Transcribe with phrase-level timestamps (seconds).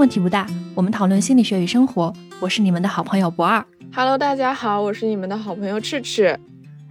[0.00, 2.10] 问题不大，我们讨论心理学与生活。
[2.40, 3.62] 我是你们的好朋友不二。
[3.94, 6.40] Hello，大家好，我是你们的好朋友赤赤。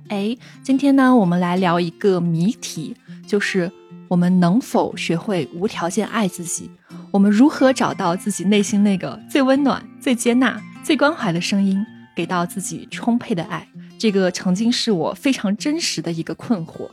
[0.10, 3.72] 哎，今天呢，我们来聊一个谜题，就是
[4.08, 6.70] 我们能否学会无条件爱自己？
[7.10, 11.84] 我们如何找到自己内心那个最温暖、最接纳、最关怀的声音，
[12.16, 13.68] 给到自己充沛的爱？
[13.98, 16.88] 这个曾经是我非常真实的一个困惑。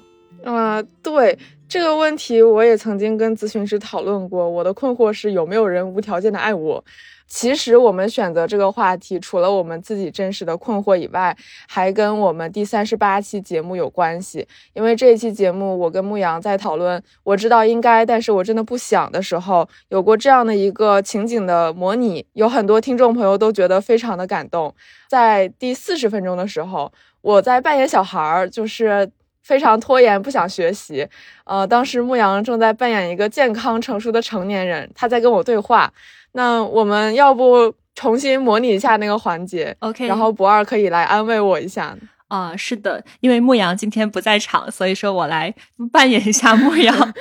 [0.47, 1.39] 啊，对
[1.69, 4.49] 这个问题，我也曾经跟咨询师讨论过。
[4.49, 6.85] 我的困惑是有没有人无条件的爱我？
[7.27, 14.47] 其实我们选择这个话题，除了我们自己真实的困惑以外，还跟我们第三十八期节目有关系。
[14.75, 24.73] 因为这一期节目，我跟牧羊在讨论，我知道应该，但是我真的不想的时候，有过这样的一个情景的模拟，有很多听众朋友都觉得非常的感动。
[25.09, 26.93] 在第四十分钟的时候，
[27.23, 29.11] 我在扮演小孩儿，就是。
[29.47, 31.07] 非常拖延，不想学习。
[31.45, 35.93] 呃，当时牧羊正在扮演一个健康成熟的成年人，他在跟我对话。
[36.33, 40.09] 那我们要不重新模拟一下那个环节？OK。
[40.09, 41.97] 然后不二可以来安慰我一下。
[42.27, 45.55] 啊，是的，因为牧羊今天不在场，所以说我来
[45.93, 47.15] 扮演一下牧羊。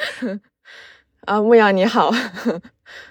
[1.28, 2.10] 啊，牧羊你好。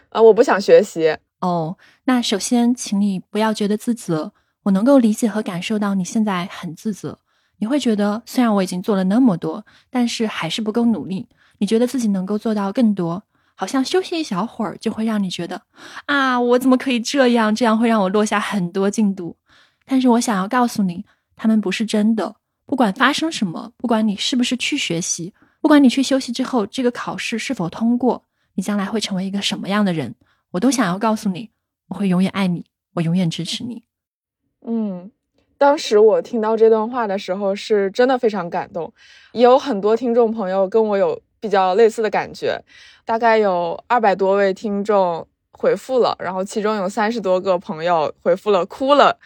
[0.08, 1.16] 啊， 我不想学习。
[1.40, 1.76] 哦，
[2.06, 4.32] 那首先请你不要觉得自责，
[4.64, 7.20] 我能够理解和感受到你现在很自责。
[7.64, 11.26] 你会觉得，虽然我已经做了那么多，但是还是不够努力。
[11.56, 13.22] 你觉得自己能够做到更多，
[13.54, 15.62] 好像休息一小会儿就会让你觉得，
[16.04, 17.54] 啊，我怎么可以这样？
[17.54, 19.34] 这样会让我落下很多进度。
[19.86, 22.36] 但是我想要告诉你，他们不是真的。
[22.66, 30.14] 不管发生什么，不管你是不是去学习，不管你去休息之后这个考试是否通过，你将来会成为一个什么样的人，
[30.50, 31.48] 我都想要告诉你，
[31.88, 33.84] 我会永远爱你，我永远支持你。
[34.66, 35.10] 嗯。
[35.64, 38.92] 当时我听到这段话的时候，是真的非常感动。
[39.32, 42.62] 也有很多听众朋友跟我有比较类似的感觉，
[43.06, 49.18] 大概有二百多位听众回复了，然后其中有三十多个朋友回复了哭了。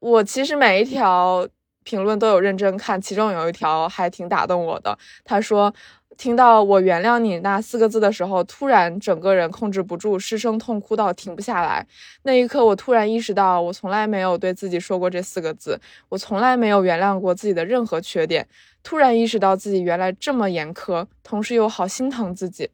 [0.00, 1.46] 我其实每一条
[1.82, 4.98] 评论都有认真看，其中有一条还挺打动我的。
[5.22, 5.70] 他说。
[6.16, 11.86] 听到“我原谅你”那四个字的时候，突然整个人控制不住，失声痛哭到停不下来。
[12.22, 18.46] 那一刻，我突然意识到，我从来没有对自己说过这四个字，我从来没有原谅过自己的任何缺点。
[18.82, 22.68] 突然意识到自己原来这么严苛，同时又好心疼自己。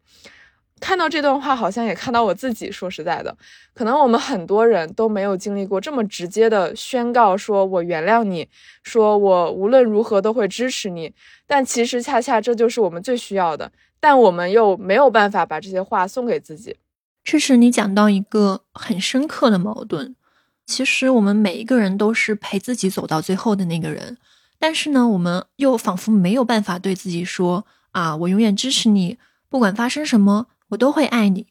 [0.80, 2.70] 看到这段话，好像也看到我自己。
[2.72, 3.36] 说实在的，
[3.74, 8.48] 可能我们很多人都没有经历过这么直接的宣告，说我原谅你，
[8.82, 11.12] 说我无论如何都会支持你。
[11.46, 13.70] 但其实恰恰这就是我们最需要的，
[14.00, 16.76] 但我们又没有办法把这些话送给自己。
[17.22, 20.16] 这是你讲到一个很深刻的矛盾。
[20.64, 24.16] 其实我们每一个人都是陪自己走到最后的那个人，
[24.58, 29.18] 但是呢，我们又仿佛没有办法对自己说啊，我永远支持你，
[29.48, 30.46] 不管发生什么。
[30.70, 31.46] 我都会爱你，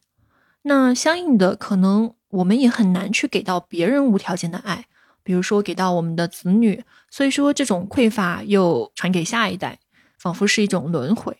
[0.63, 4.85] 那相应的，可能我们也很难去给到别人无条件的爱，
[5.23, 9.79] 比如说给到我们的子女，所以说这种匮乏又传给下一代，
[10.17, 11.37] 仿佛是一种轮回。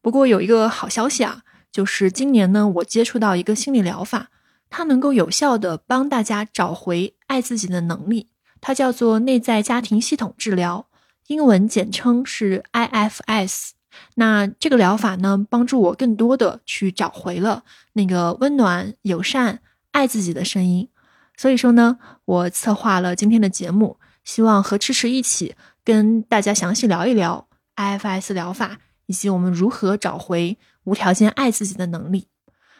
[0.00, 4.28] 不过有一个好消息啊，就是今年呢，我接触到一个心理疗法，
[4.70, 8.28] 它能够有效的帮大家找回爱自己的能力，
[8.60, 10.88] 它叫做内在家庭系统治疗，
[11.28, 13.77] 英文简称是 IFS。
[14.14, 19.60] 那这个疗法呢，帮助我更多的去找回了那个温暖、友善、
[19.92, 20.88] 爱自己的声音。
[21.36, 25.54] 所以说呢，我策划了今天的节目，希望和迟迟一起
[25.84, 32.26] 跟大家详细聊一聊 IFS 疗法，以及我们如何找回无条件爱自己的能力。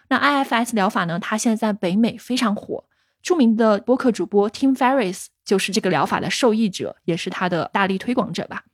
[0.09, 2.85] 那 IFS 疗法呢，它现在在北美非常火，
[3.23, 8.65] 著名的播客主播 Tim Ferris 就是这个疗法的受益者，也是他的大力推广者吧。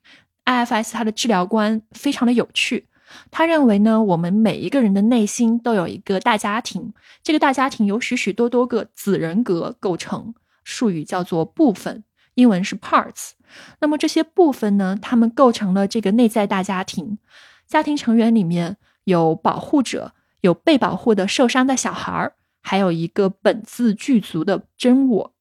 [0.44, 2.86] IFS 它的治疗观非常的有趣，
[3.30, 12.04] 他认为呢，我们每一个人的内心都有一个大家庭，这个大家庭由许许多多个子人格构成，术语叫做部分，
[12.34, 13.30] 英文是 parts。
[13.80, 17.18] 那么这些部分呢，他们构成了这个内在大家庭，
[17.66, 25.32] 家庭成员里面有保护者，有被保护的受伤的小孩儿，还有一个本自具足的真我。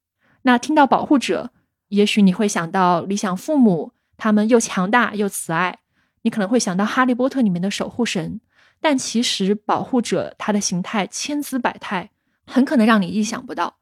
[0.44, 1.52] 那听到保护者，
[1.90, 3.92] 也许你会想到理想父母。
[4.18, 5.80] 他们又强大又慈爱，
[6.22, 8.40] 你可能会想到《哈利波特》里面的守护神，
[8.80, 12.12] 但其实保护者他的形态千姿百态，
[12.46, 13.78] 很可能让你意想不到。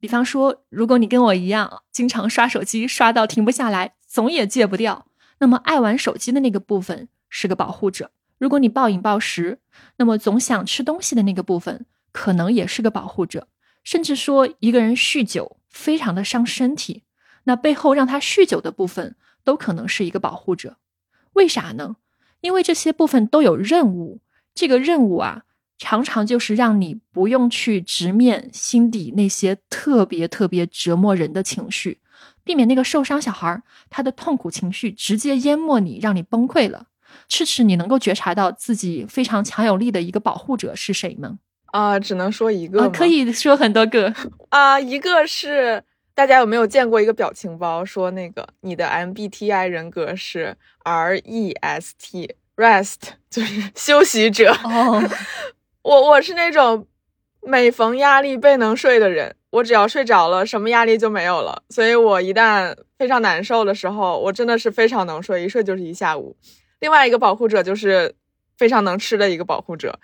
[0.00, 5.06] 比方说，如果你跟我一样，经常刷手机刷到停不下来，总也戒不掉，
[5.38, 8.06] 那么爱玩手机的那个部分是个保护者；
[8.38, 9.60] 如果你暴饮暴食，
[9.98, 13.46] 那么总想吃东西的那个部分可能也是个保护者。
[13.84, 17.04] 甚至说，一个人酗酒非常的伤身体，
[17.44, 19.14] 那背后让他酗酒的部分。
[19.44, 20.76] 都可能是一个保护者，
[21.34, 21.96] 为啥呢？
[22.40, 24.20] 因为这些部分都有任务，
[24.54, 25.42] 这个任务啊，
[25.78, 32.00] 常常就是让你不用去直面心底那些特别特别折磨人的情绪，
[32.44, 36.86] 避免那个受伤小孩他的痛苦情绪直接淹没你，让你崩溃了。
[37.28, 41.38] 赤赤，你能够觉察到自己非常强有力的一个保护者是谁吗？
[41.66, 44.12] 啊，只能说一个，可以说很多个
[44.50, 44.80] 啊。
[44.80, 45.82] 一个是
[46.14, 52.30] 大家有没有见过一个表情包，说那个你的 MBTI 人格是 REST，Rest
[53.30, 54.52] 就是休息者。
[54.64, 55.02] 哦，
[55.82, 56.86] 我我是那种
[57.40, 61.62] 每逢压力倍能睡的人，我只要睡着了，什么压力就没有了。
[61.70, 66.36] 所以我一旦非常难受的时候，我真的是非常能睡，一睡就是一下午。
[66.80, 68.14] 另外一个保护者就是
[68.58, 69.98] 非常能吃的一个保护者，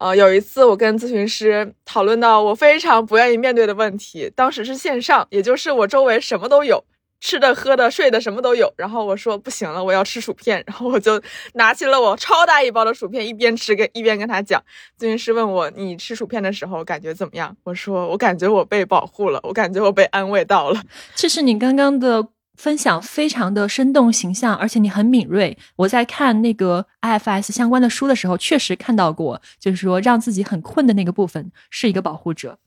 [0.00, 6.82] 呃，有一次我跟咨询师讨论到我非常不愿意面对的问题，当时是线上，也就是我周围什么都有，
[7.20, 8.72] 吃的、喝的、睡的什么都有。
[8.78, 11.20] 然后我说不行了，我要吃薯片，然后我就
[11.52, 14.58] 拿起了我超大一包的薯片，一边吃跟一边跟他讲。
[14.98, 17.54] 咨询师问我你吃薯片的时候感觉怎么样？
[17.64, 20.82] 我说我感觉我被保护了，我感觉我被安慰到了。
[21.14, 22.26] 这是你刚刚的。
[22.60, 25.56] 分享非常的生动形象，而且你很敏锐。
[25.76, 32.58] 我在看那个 IFS 相关的书的时候，确实看到过，就是说让自己很困的那个部分是一个保护者。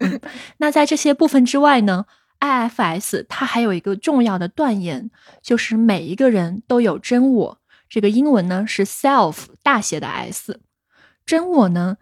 [0.58, 2.04] 那在这些部分之外呢
[2.40, 5.10] ，IFS 它还有一个重要的断言，
[5.40, 7.58] 就是每一个人都有真我。
[7.88, 10.60] 这个英文呢是 self 大写的 S。
[11.24, 11.96] 真我呢，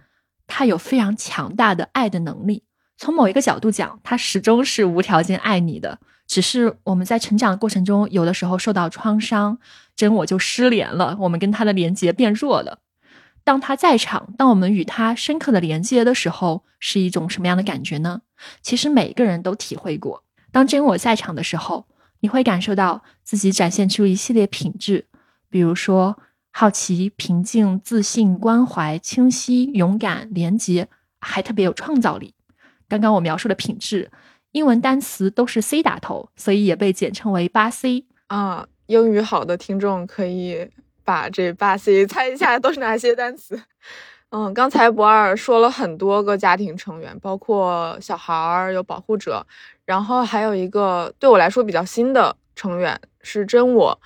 [0.49, 2.65] 它有非常强大的爱的能力。
[2.99, 6.01] 从某一个角度讲，它始终是无条件爱你的。
[6.27, 9.59] 只是我们在成长的过程中，有的时候受到创伤，
[9.95, 12.81] 真我就失联了，我们跟他的连接变弱了。
[13.45, 18.23] 当他在场，当我们与他深刻的连接的时候，是一种什么样的感觉呢？
[18.61, 21.87] 其实每个人都体会过，当真我在场的时候，
[22.21, 25.07] 你会感受到自己展现出一系列品质，
[25.49, 26.19] 比如说
[26.51, 30.89] 好奇、平静、自信、关怀、清晰、勇敢、廉洁，
[31.21, 32.35] 还特别有创造力。
[32.89, 34.11] 刚刚我描述的品质。
[34.57, 38.67] 英文单词都是 C 打头，所以也被简称为八 C 啊。
[38.87, 40.67] 英语好的听众可以
[41.05, 43.61] 把这八 C 猜一下都是哪些单词。
[44.33, 49.47] 嗯，刚才博二说了很多个家庭成员，包括小孩儿有保护者，
[49.85, 54.01] 然后还有一个对我来说比较新的成员是真我。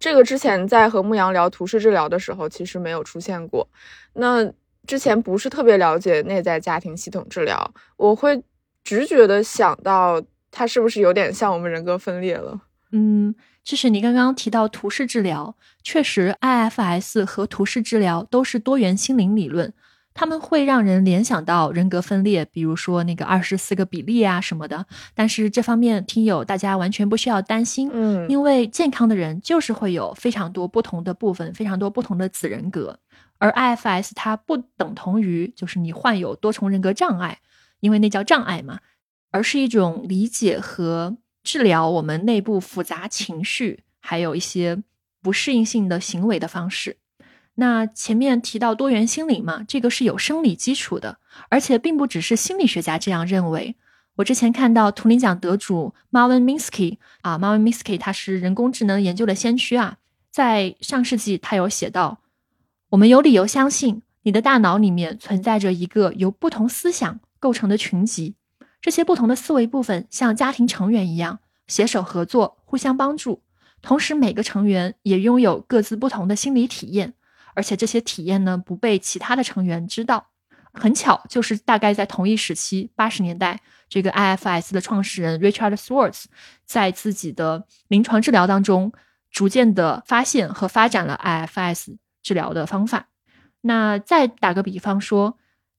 [0.00, 3.68] 这个之前在和牧羊聊图式治疗的时候，其实没有出现过。
[4.14, 4.44] 那
[4.88, 8.42] 之前不是特别了解内在家庭系统治疗，我会。
[8.84, 12.60] 直觉的想到，它是不是有点像我们人格分裂了？
[12.92, 13.34] 嗯，
[13.64, 19.72] 就是你刚刚提到图式治疗，确实，IFS 和图式治疗都是多元心灵理论，
[20.12, 24.86] 他们会让人联想到人格分裂，比如说那个二十四个比例啊什么的。
[25.12, 32.96] 但是这方面听友大家完全不需要担心，嗯，因为健康的人就是会有非常多不同的部分，非常多不同的子人格，
[33.38, 37.38] 而 IFS 它不等同于就是你患有多重人格障碍。
[37.84, 38.80] 因为那叫障碍嘛，
[39.30, 44.82] 而是一种理解和治疗我们内部复杂情绪，还有一些
[45.20, 46.96] 不适应性的行为的方式。
[47.56, 51.18] 那前面提到多元心理嘛，这个是有生理基础的，
[51.50, 53.76] 而且并不只是心理学家这样认为。
[54.16, 59.98] 我之前看到图灵奖得主 Marvin Minsky 啊，Marvin Minsky 他是人工智能研究的先驱啊，
[60.30, 62.20] 在上世纪他有写到，
[62.88, 67.20] 我们有理由相信你的大脑里面存在着一个由不同思想。
[67.44, 68.36] 构成的群集，
[68.80, 73.42] 这些不同的思维部分像家庭成员一样携手合作，互相帮助。
[73.82, 77.12] 同时，每个成员也拥有各自不同的心理体验，
[77.52, 80.28] 而且这些体验呢不被其他的成员知道。
[80.72, 83.60] 很巧，就是大概在同一时期，八十年代，
[83.90, 86.24] 这个 IFS 的创始人 Richard Swartz
[86.64, 88.90] 在自己的临床治疗当中，
[89.30, 93.08] 逐渐的发现和发展了 IFS 治疗的方法。
[93.60, 95.36] 那再打个比方说。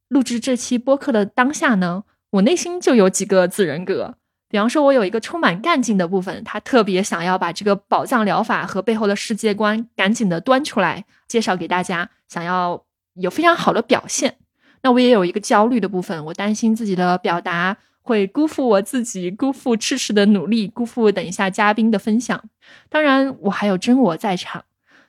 [0.10, 4.18] 录制这期播客的当下呢，我内心就有几个子人格。
[4.48, 12.86] 比方说，我有一个充满干劲的部分，他特别想要把这个宝藏疗法和背后的世界观赶紧的端出来，介绍给大家，想要
[13.16, 14.38] 有非常好的表现。
[14.84, 22.42] 那我也有一个焦虑的部分，我担心自己的表达会辜负我自己，辜负赤赤的努力，辜负等一下嘉宾的分享。
[22.88, 24.64] 当然，我还有真我在场。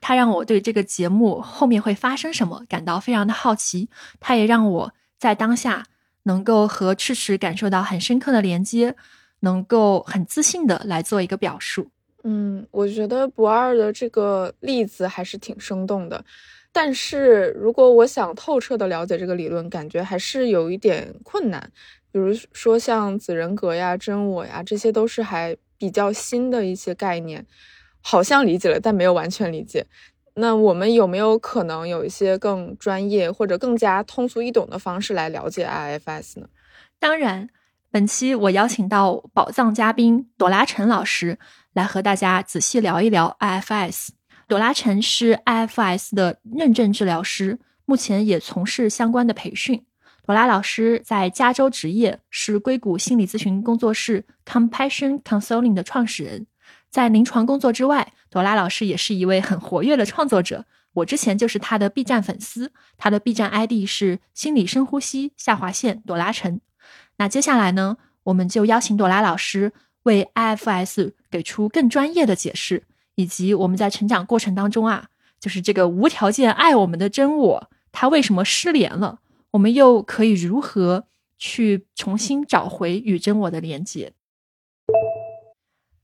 [0.07, 3.89] 他让我对这个节目后面会发生什么感到非常的好奇，
[4.21, 5.85] 他也让我在当下
[6.23, 8.95] 能够和赤池感受到很深刻的连接，
[9.41, 11.89] 能够很自信的来做一个表述。
[12.23, 16.25] 嗯，我觉得不二的这个例子还是挺生动的，
[16.71, 21.69] 但是如果我想透彻的了解这个理论，感觉还是有一点困难。
[22.13, 27.45] 比如说像子人格呀、真我呀，这些都是还比较新的一些概念。
[28.09, 29.85] 好像理解了，但没有完全理解。
[30.37, 36.47] 那我们有没有可能有一些更专业或者更加通俗易懂的方式来了解 IFS 呢？
[37.01, 37.49] 当然，
[37.91, 41.37] 本期我邀请到宝藏嘉宾朵拉陈老师
[41.73, 44.11] 来和大家仔细聊一聊 IFS。
[44.47, 49.85] 朵拉陈是 IFS 的认证治疗师，目前也从事相关的培训。
[50.25, 56.47] 朵拉老师在加州执业，是硅谷心理咨询工作室 Compassion Consulting 的创始人。
[56.97, 60.65] 在临床工作之外，朵拉老师也是一位很活跃的创作者。
[60.95, 66.59] 我之前就是他的 B 站粉丝，他的 B 站 ID 是心理深呼吸下划线朵拉陈。
[67.19, 69.75] 那接下来呢，我们就邀请朵拉老师
[70.05, 72.85] 为 IFS 给出更专业的解释。
[73.17, 79.19] 以及我们在成长过程当中啊，就是这个无条件爱我们的真我，他为什么失联了？
[79.51, 81.05] 我们又可以如何
[81.37, 84.15] 去重新找回与真我的连接？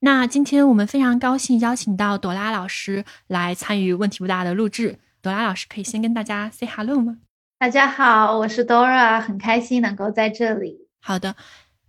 [0.04, 4.98] 那今天我们非常高兴邀请到朵拉老师来参与问题不大的录制。
[5.22, 7.18] 朵拉老师可以先跟大家 say hello 吗？
[7.60, 10.88] 大家好，我是 Dora，很开心能够在这里。
[11.00, 11.36] 好的。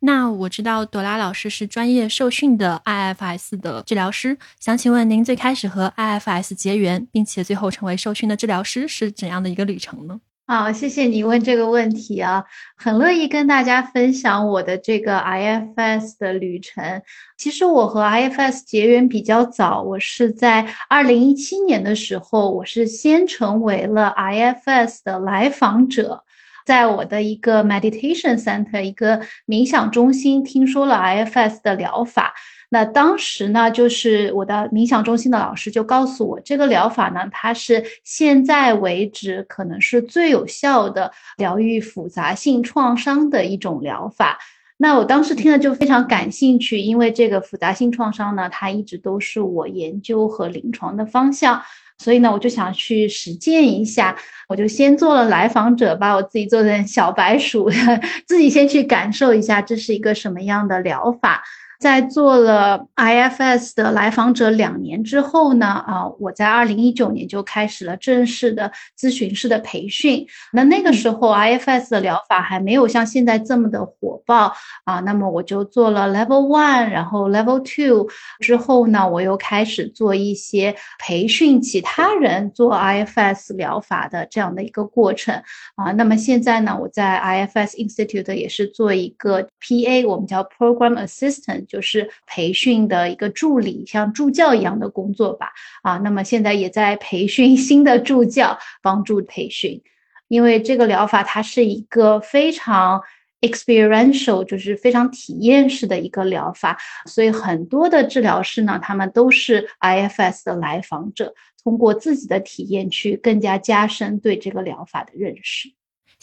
[0.02, 10.20] 那我知道朵拉老师是专业受训的 IFS 的治疗师，想请问您最开始和 IFS 结缘，并且最后成为受训的治疗师是怎样的一个旅程呢？
[10.46, 12.44] 好，谢谢你问这个问题啊，
[12.76, 17.02] 很乐意跟大家分享我的这个 IFS 的旅程。
[17.44, 26.24] 其实我和 IFS 结缘比较早，我是在二零一七年的时候，我是先成为了 IFS 的来访者。
[26.66, 32.34] 在我的一个 meditation center，一个冥想中心，听说了 IFS 的疗法。
[32.70, 44.40] 那当时呢，就是我的冥想中心的老师就告诉我，这个疗法呢，它是现在为止可能是最有效的疗愈复杂性创伤的一种疗法。
[44.84, 51.62] 那我当时听了就非常感兴趣，因为这个复杂性创伤呢，它一直都是我研究和临床的方向。
[52.00, 54.18] 所以呢，我就想去实践一下，
[54.50, 57.70] 我就先做了来访者，把我自己做成小白鼠，
[58.28, 61.42] 自己先去感受一下这是一个什么样的疗法。
[61.84, 70.26] 在做了 IFS 的来访者两年之后呢，啊，我在二零一九年就开始了正式的咨询师的培训。
[70.54, 74.54] 那那个时候 IFS 的疗法还没有像现在这么的火爆
[74.86, 75.02] 啊。
[75.02, 78.08] 那么我就做了 Level One，然后 Level Two
[78.40, 85.36] 之后呢，我又开始做一些培训其他人做 IFS 疗法的这样的一个过程
[85.76, 85.92] 啊。
[85.92, 91.73] 那么现在呢，我在 IFS Institute 也是做一个 PA，我们叫 Program Assistant。
[91.74, 95.52] 就是培训的一个助理，像助教一样的工作吧。
[95.82, 99.82] 啊，那么现在也在培训 新的助教，帮助培训。
[100.28, 103.02] 因为这个疗法它是一个非常
[103.42, 106.78] experiential，就是非常体验式的一个疗法，
[107.08, 115.70] 所以很多的治疗师呢，他们都是 IFS 的来访者，通过自己的体验去更加加深对这个疗法的认识。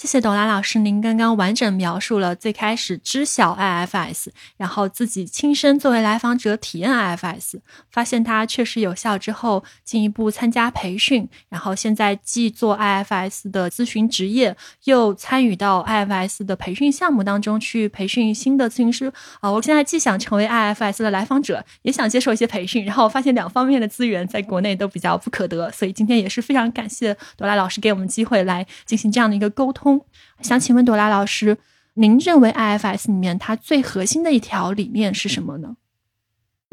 [0.00, 19.12] 谢谢朵拉老师，您刚刚完整描述了最开始知晓 IFS，然后自己亲身作为来访者体验 IFS，发现它确实有效之后，进一步参加培训，然后现在既做 IFS 的咨询职业，又参与到 IFS 的培训项目当中去培训新的咨询师。
[19.40, 29.89] 啊，我现在既想成为 IFS 的来访者，也想接受一些培训，然后我发现两方面的资源在国内都比较不可得，所以今天也是非常感谢朵拉老师给我们机会来进行这样的一个沟通。
[30.40, 31.56] 想请问朵拉老师，
[31.94, 35.76] 您认为 IFS 里面它最核心的一条理念是什么呢？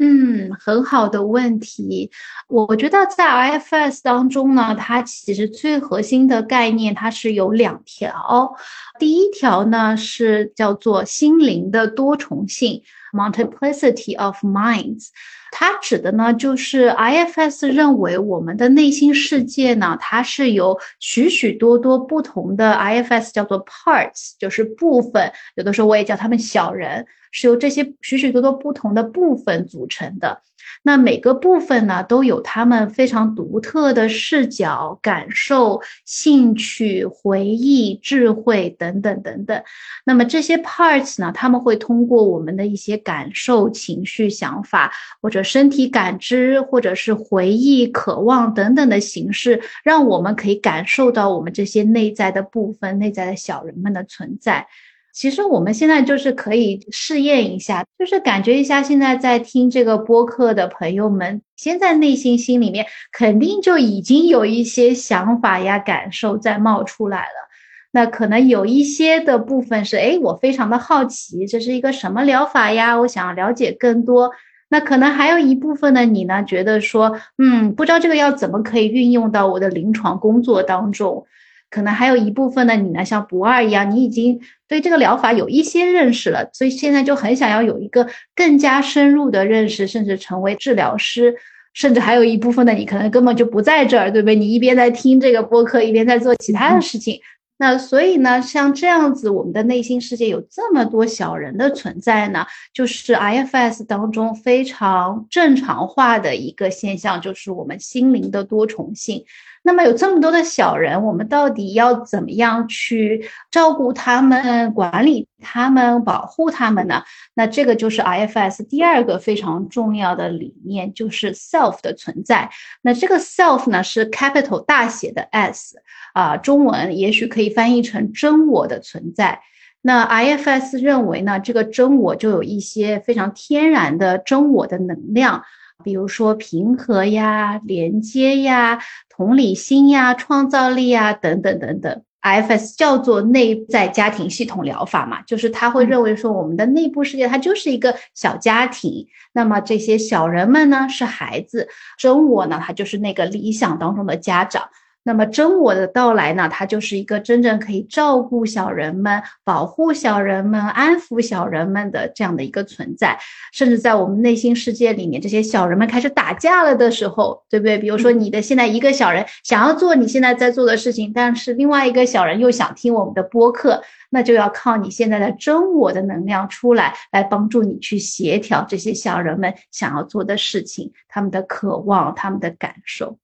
[0.00, 2.08] 嗯，很好的问题。
[2.46, 8.54] 我觉得在 IFS 当中呢，它其实最核心的概念它是有两条。
[9.00, 12.80] 第一条呢是叫做心灵的多重性
[13.12, 15.08] （Multiplicity of Minds）。
[15.50, 30.42] 它指的呢，就是 IFS 认为我们的内心世界呢，它是由许许多多不同的 IFS 叫做 parts，就是部分，有的时候我也叫他们小人，是由这些许许多多不同的部分组成的。
[30.82, 39.62] 那每个部分呢，都有他们非常独特的视角、感受、兴趣、回忆、智慧等等等等。
[40.04, 54.66] 那么这些 parts 呢，他们会通过我们的一些感受、情绪、想法，或者身体感知，或者是回忆、渴望等等的形式，让我们可以感受到我们这些内在的部分、内在的小人们的存在。
[55.12, 67.48] 其实我们现在就是可以试验一下，就是感觉一下，现在在听这个播客的朋友们，现在内心心里面肯定就已经有一些想法呀、感受在冒出来了。
[67.90, 73.00] 那可能有一些的部分是，哎，我非常的好奇，这是一个什么疗法呀？
[73.00, 74.30] 我想要了解更多。
[74.68, 81.26] 那可能还有一部分的你呢，觉得说，嗯，不知道这个要怎么可以运用到我的临床工作当中。
[81.70, 91.34] 可能还有一部分的你呢，像不二一样，你已经对这个疗法有一些认识了，所以现在就很想要有一个更加深入的认识，甚至成为治疗师。
[91.74, 94.34] 甚至还有一部分的你可能根本就不在这儿，对不对？
[94.34, 97.20] 你一边在听这个播客，一边在做其他的事情。
[97.58, 109.24] 那所以呢，像这样子，我们的内心世界有这么多小人的存在呢，就是 IFS 当中非常正常化的一个现象，就是我们心灵的多重性。
[109.68, 117.02] 那么有这么多的小人，我们到底要怎么样去照顾他们、管理他们、保护他们呢？
[117.34, 122.48] 那这个就是 IFS 第二个非常重要的理念，就是 self 的存在。
[122.80, 125.76] 那这个 self 呢是 capital 大写的 S
[126.14, 129.40] 啊，中文也许可以翻译成真我的存在。
[129.82, 135.44] 那 IFS 认为呢，这个真我就有一些非常天然的真我的能量。
[135.84, 154.68] 比如说平和呀、连接呀、同理心呀、创造力呀等等等等，IFS 叫做内在家庭系统疗法嘛，就是他会认为说我们的内部世界它就是一个小家庭，那么这些小人们呢是孩子，真我呢他就是那个理想当中的家长。
[155.08, 163.18] 那么真我的到来呢，它就是一个真正可以照顾小人们、保护小人们、安抚小人们的这样的一个存在。
[163.54, 167.78] 甚至在我们内心世界里面，这些小人们开始打架了的时候，对不对？
[167.78, 183.16] 比如说你的现在一个小人想要做你现在在做的事情，但是另外一个小人又想听我们的播客，那就要靠你现在的真我的能量出来，来帮助你去协调这些小人们想要做的事情、他们的渴望、他们的感受。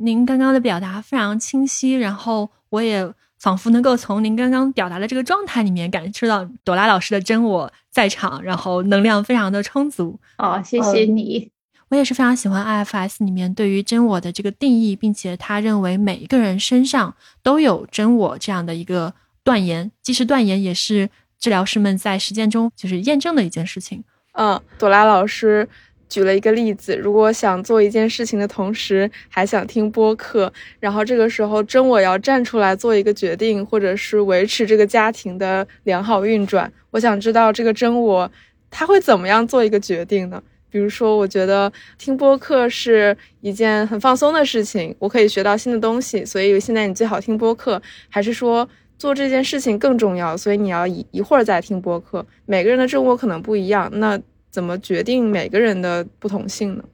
[0.00, 10.18] 您刚刚的表达非常清晰，然后我也仿佛能够从您刚刚表达的这个状态里面感受到朵拉老师的真我在场，然后能量非常的充足。
[10.38, 11.50] 哦，谢谢你。
[11.88, 19.12] 我也是非常喜欢 IFS 里面对于真我的这个定义，并且他认为每一个人身上都有真我这样的一个
[19.44, 24.02] 断言，既是断言，也是治疗师们在实践中就是验证的一件事情。
[24.32, 25.68] 嗯，朵拉老师。
[26.12, 38.30] 举了一个例子，如果想做一件事情的同时还想听播客，然后这个时候真我要站出来做一个决定，或者是维持这个家庭的良好运转，我想知道这个真我
[38.70, 40.42] 他会怎么样做一个决定呢？
[40.68, 52.26] 比如说，我觉得听播客是一件很放松的事情，我可以学到新的东西，所以现在你最好听播客，还是说做这件事情更重要，所以你要一一会儿再听播客？
[52.44, 54.20] 每个人的真我可能不一样，那。
[54.52, 56.84] 怎么决定每个人的不同性呢？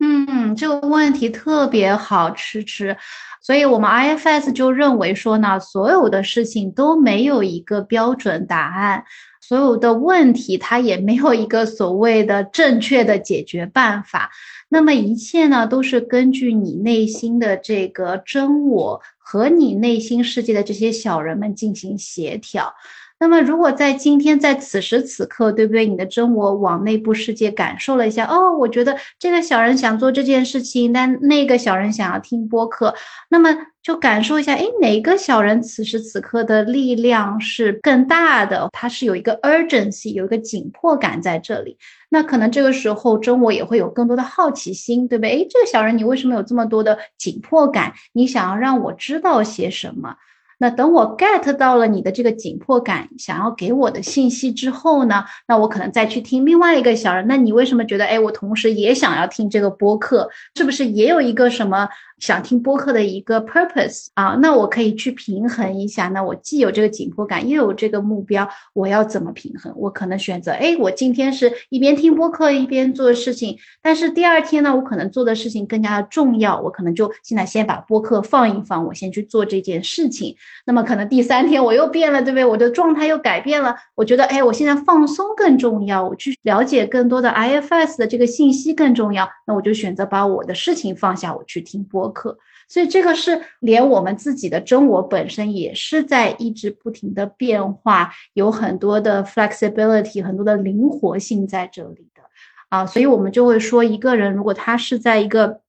[0.00, 2.94] 嗯，这个问题特别好，吃吃。
[3.40, 9.04] 所以我们 IFS 就认为说呢，所有的事情都没有一个标准答案，
[9.40, 14.30] 所有的问题它也没有一个所谓的正确的解决办法。
[14.68, 22.74] 那么一切呢，都是根据你内心的这个真我和你内心世界的这些小人们进行协调。
[23.20, 25.86] 那么，如果在今天，在此时此刻，对不对？
[25.86, 32.94] 你的真我往内部世界感受了一下，哦，我觉得这个小人想做这件事情，但那个小人想要听播客，
[33.30, 38.68] 那么就感受一下，哎，哪个小人此时此刻的力量是更大的？
[38.72, 41.78] 他是有一个 urgency，有一个紧迫感在这里。
[42.10, 45.30] 那可能这个时候真我也会有更多的好奇心，对不对？
[45.30, 47.94] 哎，这个小人你为什么有这么多的紧迫感？
[48.12, 50.16] 你想要让我知道些什么？
[50.64, 57.26] 那等我 get 到了你的这个紧迫感，想要给我的信息之后呢，那我可能再去听另外一个小人。
[57.28, 61.86] 那你为什么觉得，哎，我同时也想要听这个播客，是不是也有一个什么？
[62.18, 66.08] 想听播客的一个 purpose 啊，那我可以去平衡一下。
[66.08, 69.72] 那我既有这个紧迫感，又有这个目标，我要怎么平衡？
[69.76, 80.34] 我可能选择，哎，我今天是一边听播客一边做事情，但是第二天呢，我可能做的事情更加重要，我可能就现在先把播客放一放，我先去做这件事情。
[80.64, 82.44] 那么可能第三天我又变了，对不对？
[82.44, 92.03] 我的状态又改变了，我觉得，哎，我现在放松更重要，我去了解更多的 IFS 的这个信息更重要，那我就选择把我的事情放下，我去听播。
[92.04, 92.36] 播客，
[92.68, 102.22] 所以这个是连我们自己的真我本身也是在一直不停的变化，有很多的 flexibility，很多的灵活性在这里的
[102.68, 105.60] 啊，所以我们就会说，一个人如果他是在一个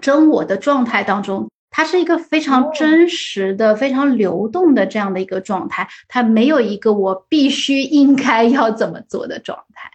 [0.00, 9.90] 真我的状态当中，他是一个非常真实的、非常流动的这样的一个状态，他没有一个我必须应该要怎么做的状态。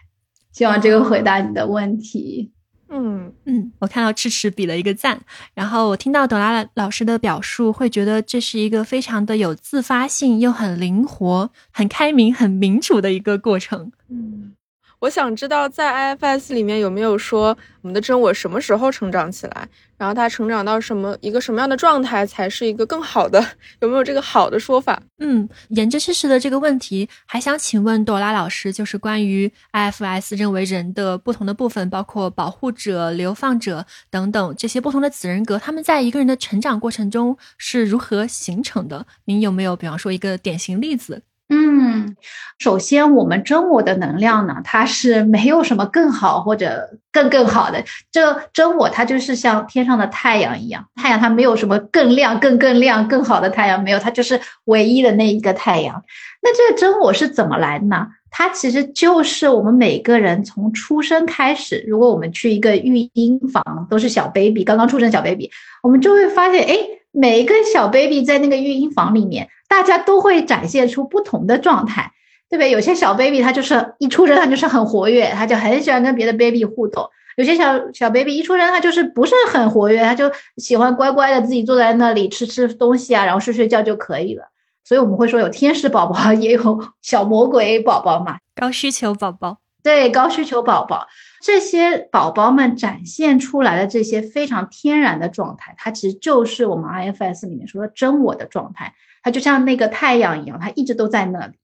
[0.52, 2.52] 希望这个回答你的问题。
[2.92, 5.20] 嗯嗯，我看到赤赤比了一个赞，
[5.54, 13.92] 然后我听到朵拉老师的表述，会觉得这是一个非常的有自发性又很灵活、很开明、很民主的一个过程。
[14.08, 14.54] 嗯，
[14.98, 19.68] 我想知道在 IFS 里面有没有说我们的真我什么时候成长起来，
[20.00, 23.38] 然后他成长到什么一个什么样的状态才是一个更好的？
[23.80, 24.98] 有没有这个好的说法？
[25.18, 39.06] 嗯，研究事实的这个问题，还想请问朵拉老师，就是关于 IFS 认为人的不同的部分，包括保护者、流放者等等这些不同的子人格，他们在一个人的成长过程中是如何形成的？
[39.26, 41.22] 您有没有比方说一个典型例子？
[41.52, 42.14] 嗯，
[42.60, 47.82] 首先，我们真我的能量呢，它是没有什么更好或者更更好的。
[48.12, 56.00] 这真我，它就是像天上的太阳一样，太阳它没有什么更亮、更更亮、更好的太阳，没有，它就是唯一的那一个太阳。
[56.40, 58.06] 那这个真我是怎么来的呢？
[58.30, 65.50] 它其实就是我们每个人从出生开始，如果我们去一个育婴房，都是小 baby，刚刚出生小 baby，
[65.82, 66.76] 我们就会发现，哎，
[67.10, 69.48] 每一个小 baby 在那个育婴房里面。
[69.70, 72.10] 大家都会展现出不同的状态，
[72.48, 72.72] 对不对？
[72.72, 77.04] 有些小 baby 他就是一出生他就是很活跃，他就很喜欢跟别的 baby 互动；
[77.36, 84.50] 有些小小 baby 一出生他就是不是很活跃，他就喜欢乖乖的自己坐在那里吃吃东西啊，然后睡睡觉就可以了。
[84.82, 89.58] 所以我们会说有天使宝宝， 也有小魔鬼宝宝嘛，高需求宝宝。
[89.82, 91.06] 对，高需求宝宝，
[91.40, 98.92] 这些宝宝们展现出来的这些非常天然的状态，它其实就是我们 IFS 里面说的真我的状态。
[99.22, 101.54] 它就像那个太阳一样，它一直都在那里。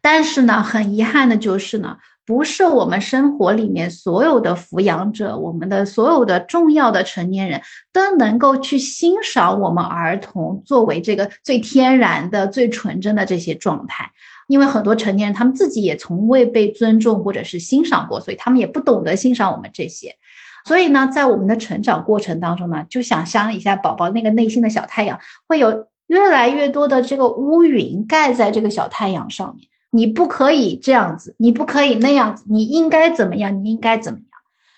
[0.00, 7.62] 但是呢，很遗憾的就是呢，不是我们生活里面所有的抚养者，我们的所有的重要的成年人
[7.92, 14.10] 都能够去欣赏我们儿童作为这个最天然的、最纯真的这些状态。
[14.46, 20.14] 因为很多成年人他们自己也从未被尊重或者是欣赏过，所以他们也不懂得欣赏我们这些。
[20.66, 25.86] 所以呢，在我们的成长过程当中呢，就想象一下宝宝那个内心的小太阳会有。
[26.06, 33.64] 越来越多的这个乌云盖在这个小太阳上面，你不可以这样子，你不可以那样子，你应该怎么样？
[33.64, 34.26] 你应该怎么样？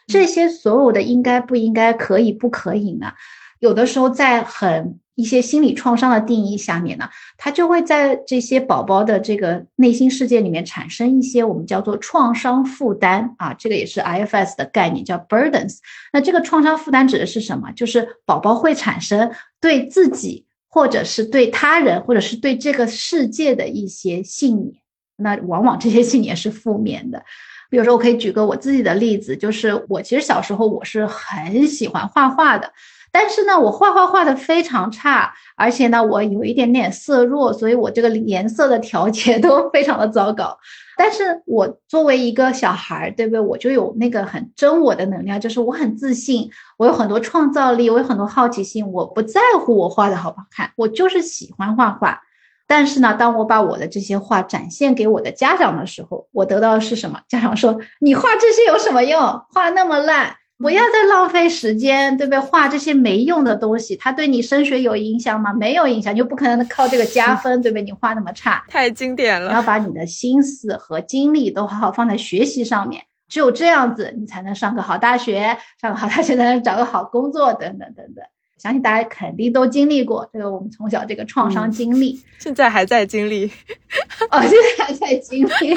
[0.07, 3.13] 这些所有的应该不应该、可以不可以呢？
[3.59, 7.09] 有的时候在很一些心理创伤的定义下面呢，
[7.39, 15.79] 它就会在这些宝宝的这个内心世界里面产生一些我们叫做创伤负担啊，这个也是 IFS 的概念，叫 burdens。
[16.13, 17.73] 那这个创伤负担指的是什么？
[17.73, 20.45] 就是宝宝会产生对自己。
[20.75, 24.75] 或者是对他人，或者是对这个世界的一些信念，
[25.15, 27.25] 那往往这些信念是负面的。
[27.71, 32.73] 比如说，我可以举个我自己的例子，就是我其实小时候我是很喜欢画画的，
[33.17, 40.59] 但是呢，我画画画的非常差，而且呢，我有一点点色弱，所以我这个颜色的调节 都非常的糟糕。
[40.97, 43.39] 但是我作为一个小孩，对不对？
[43.39, 52.21] 我就有那个很真我的能量，就是我很自信，我有很多创造力，我有很多好奇心，我不在乎我画的好不好看，我就是喜欢画画。
[52.67, 57.21] 但是呢，当我把我的这些画展现给我的家长的时候，我得到的是什么？
[57.29, 59.21] 家长说：“你画这些有什么用？
[59.53, 62.39] 画那么烂。”不要再浪费时间，对不对？
[62.41, 65.53] 画这些没用的东西，它对你升学有影响吗？
[65.53, 67.83] 没有影响，就不可能靠这个加分， 对不对？
[67.83, 69.49] 你画那么差，太经典了。
[69.49, 78.25] 你要把你的心思和精力都好好放在学习上面，只有这样子，你才能上个好大学，上个好大学才能找个好工作，等等等等。
[78.57, 83.45] 相信大家肯定都经历过这个，我们从小这个创伤经历，现在还在经历，
[84.33, 85.75] 哦，现在还在经历，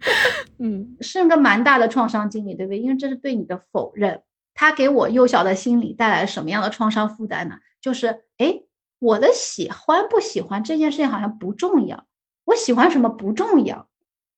[0.58, 2.78] 嗯，是个蛮大的创伤经历，对不对？
[2.78, 4.22] 因为这是对你的否认。
[4.60, 7.54] 他给我幼小的心理带来了什么样的创伤负担呢？
[7.80, 8.60] 就是，哎，
[8.98, 12.04] 我的喜欢不喜欢这件事情好像不重要，
[12.44, 13.88] 我喜欢什么不重要，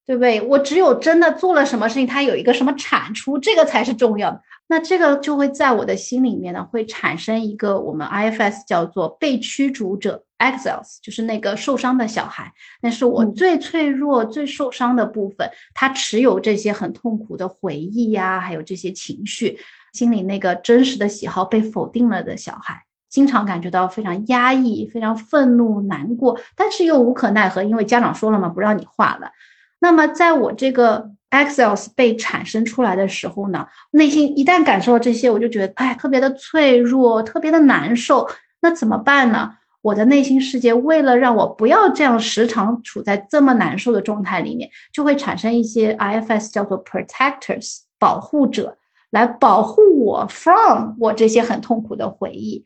[0.06, 0.40] 对不对？
[0.42, 4.40] 我只有真的做了什么事情，它有一个什么产出，这个才是重要的。
[4.68, 15.50] 那这个就会在我的心里面呢，会产生一个我们 IFS 叫做被驱逐者 （exiles），就是那个受伤的小孩，那是我最脆弱、最受伤的部分。
[15.74, 19.58] 他持有这些很痛苦的回忆呀，还有这些情绪。
[19.92, 29.31] 心里那个真实的喜好被否定了的小孩，经常感觉到非常压抑、非常愤怒、难过，但是又无可奈何，因为家长说了嘛，不让你画了。
[29.78, 38.28] 那么，在我这个 Excels 被产生出来的时候呢，内心一旦感受到这些，我就觉得哎，特别的脆弱，特别的难受。
[38.61, 39.57] 那怎么办呢？
[39.83, 48.78] 我的内心世界为了让我不要这样时常处在这么难受的状态里面，就会产生一些 IFS 叫做 Protectors 保护者。
[49.12, 52.64] 来保护我 from 我这些很痛苦的回忆，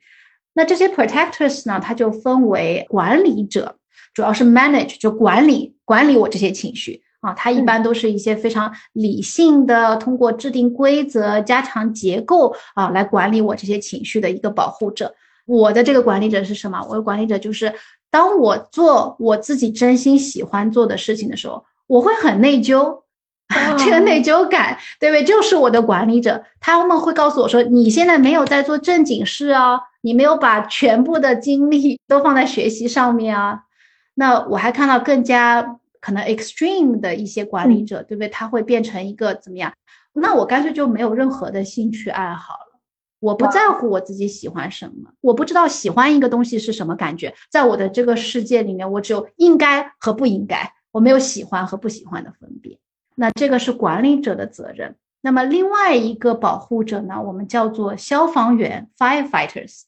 [0.54, 1.80] 那这些 protectors 呢？
[1.82, 3.76] 它就分为管理者，
[4.14, 7.34] 主要是 manage 就管理管理我这些情绪啊。
[7.34, 15.12] 它一般都是一些非常理性的，通过制定规则、加强结构啊，来管理我这些情绪的一个保护者。
[15.46, 16.80] 我的这个管理者是什么？
[16.88, 17.74] 我的管理者就是，
[18.08, 23.02] 当我做我自己真心喜欢做的事情的时候，我会很内疚。
[23.78, 25.24] 这个内疚感，对不对？
[25.24, 33.60] 就是我的管理者，他们会告诉我说：“你现在没有在做正经事哦，你没有把全部的精力都放在学习上面啊。”
[34.14, 38.28] 那我还看到更加可能 extreme 的一些管理者，对不对？
[38.28, 39.72] 他会变成一个怎么样？
[40.12, 42.80] 那我干脆就没有任何的兴趣爱好了，
[43.20, 52.78] 我不在乎我自己喜欢什么，我不知道喜欢一个东西是什么感觉，在我的这个世界里面，我只有应该和不应该，我没有喜欢和不喜欢的分别。
[53.16, 54.94] 那这个是管理者的责任。
[55.22, 59.80] 那么另外一个保护者呢，我们叫做消防员 （firefighters）。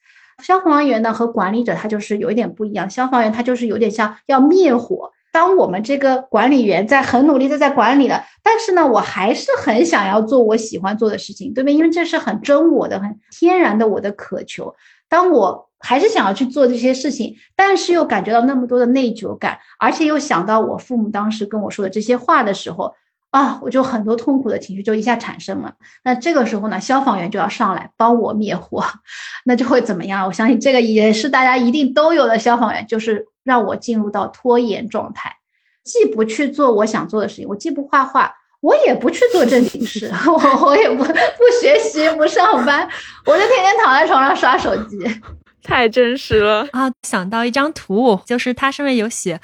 [0.43, 2.91] 消防员呢和管理者他就是有一点不一样。
[2.91, 5.13] 消防员他就是有点像要灭火。
[5.31, 11.75] 当我们这个管理员在很努力的在管理了，但是呢，我还是很想要做我喜欢做的事情，对不对？
[11.75, 14.75] 因为这是很真我的、很天然的我的渴求。
[15.09, 22.95] 当我还是想要去做这些事情，但是又感觉到那么多的内疚感，而且又想到我父母当时跟我说的这些话的时候。
[23.31, 25.75] 啊，我就很多痛苦的情绪就一下产生了。
[26.03, 28.83] 那这个时候呢，消防员就要上来帮我灭火，
[29.45, 30.27] 那就会怎么样？
[30.27, 32.39] 我相信这个也是大家一定都有的。
[32.39, 35.37] 消防员就是让我进入到拖延状态，
[35.85, 41.13] 既不去做我想做的事情，我既不画画，我也不去做正经事， 我我也不不
[41.61, 42.89] 学习不上班，
[43.27, 44.99] 我就天天躺在床上刷手机，
[45.63, 46.91] 太真实了啊！
[47.03, 49.39] 想到一张图，就是它上面有写。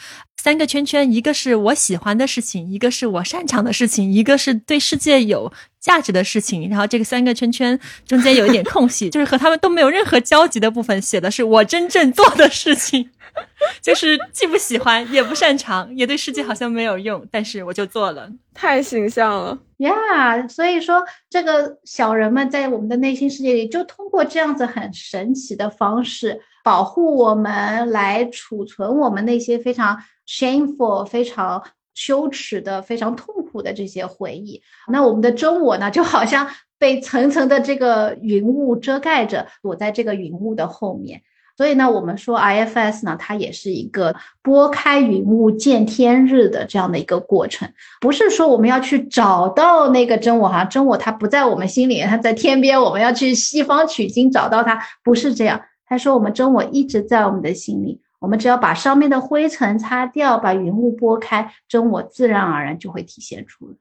[0.44, 6.68] 三个圈圈，一个是我喜欢的事情，一个是我擅长的事情，一个是对世界有价值的事情。
[6.68, 13.08] 然后这个三个圈圈中间有一点空隙， 就是和他们都没有任何交集的部分，写的是我真正做的事情，
[13.80, 20.46] 就是既不喜欢也不擅长，也对世界好像没有用，但是我就做了，太形象了呀！
[20.46, 26.38] 所以说，这个小人们在我们的内心世界里，就通过这样子很神奇的方式。
[26.64, 31.62] 保护我们，来储存我们那些非常 shameful、非常
[31.94, 34.62] 羞耻的、非常痛苦的这些回忆。
[34.88, 36.48] 那我们的真我呢，就好像
[36.78, 41.20] 被层层的这个云雾遮盖着，躲在这个云雾的后面。
[41.56, 47.70] 所以呢，我们说 IFS 呢，它也是一个拨开云雾见天日的这样的一个过程。
[48.00, 55.60] 不是说我们要去找到那个真我，哈，真我它不在我们心里，它在天边，我们要去西方取经找到它，不是这样。
[55.86, 63.76] 他说：“我们真我一直在我们的心里，我们只要把上面的灰尘擦掉，把云雾拨开，真我自然而然就会体现出来。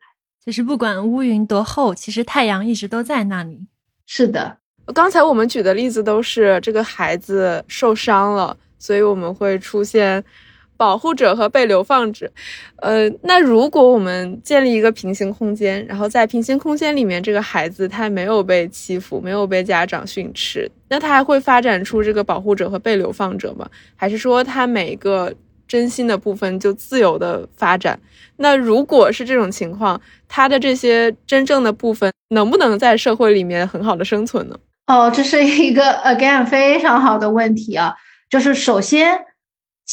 [0.46, 3.68] 就是不管乌云多厚，其实太阳一直都在那里。
[4.06, 4.58] 是的，
[4.94, 10.24] 刚才我们举的例子都是这个孩子受伤了，所以我们会出现。”
[10.84, 12.30] 保护者和被流放者，
[12.82, 23.66] 呃，那如果我们建立一个平行空间，然后在平行空间里面，这个孩子他没有被欺负，没有被家长训斥，那他还会发展出这个保护者和被流放者吗？
[23.96, 25.34] 还是说他每一个
[25.70, 27.98] 真心的部分就自由的发展？
[28.36, 34.58] 那如果是这种情况，他的这些真正的部分能不能在社会里面很好的生存呢？
[34.88, 37.96] 哦，这是一个 again 非常好的问题啊，
[38.30, 39.18] 就是首先。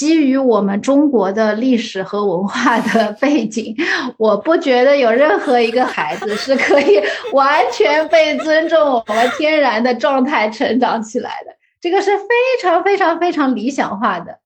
[0.01, 3.77] 基于我们中国的历史和文化的 背景，
[4.17, 6.99] 我不觉得有任何一个孩子是可以
[7.35, 11.55] 完全被尊重、我们天然的状态成长起来的。
[11.83, 12.25] 这个是非
[12.63, 14.39] 常非常非常理想化的。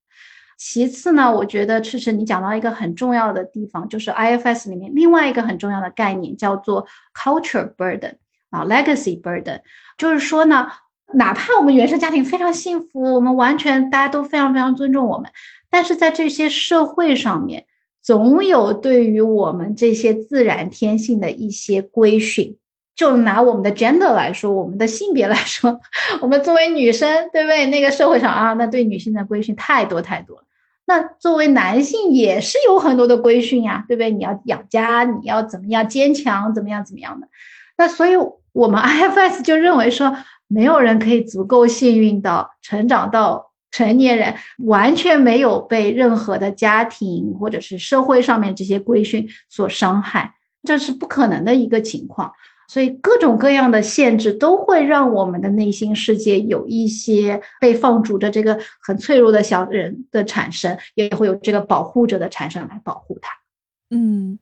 [0.59, 6.85] 其次呢，我觉得赤赤你讲到一个很重要的地方，就是 IFS 里面另外一个很重要的概念叫做
[7.17, 8.15] culture burden
[8.51, 9.61] 啊，legacy burden，
[9.97, 10.67] 就是说呢。
[11.15, 15.31] 哪怕我们原生家庭非常幸福，我们完全大家都非常非常尊重我们，
[15.71, 17.65] 但是在这些社会上面，
[18.03, 22.57] 总有对于我们这些自然天性的一些规训。
[22.97, 25.81] 就拿我们的 gender 来说，我们的性别来说，
[26.21, 27.67] 我们作为女生，对不对？
[27.67, 30.45] 那个社会上啊，那对女性的规训太多太多了。
[30.87, 34.13] 那作为男性也是有很多的规训呀，对不对？
[34.13, 37.27] 你要养家，你要怎么样坚强，怎么样怎么样的。
[37.77, 38.13] 那所以
[38.53, 40.17] 我们 IFS 就认为说。
[40.47, 52.31] 没有人可以足够幸运的成长到成年人，完全没有被任何的家庭或者是社会上面这些规训所伤害，这是不可能的一个情况。
[52.69, 63.33] 所以各种各样的限制都会让我们的内心世界有一些被放逐的这个很脆弱的小人的产生，也会有这个保护者的产生来保护他。
[63.91, 64.39] 嗯，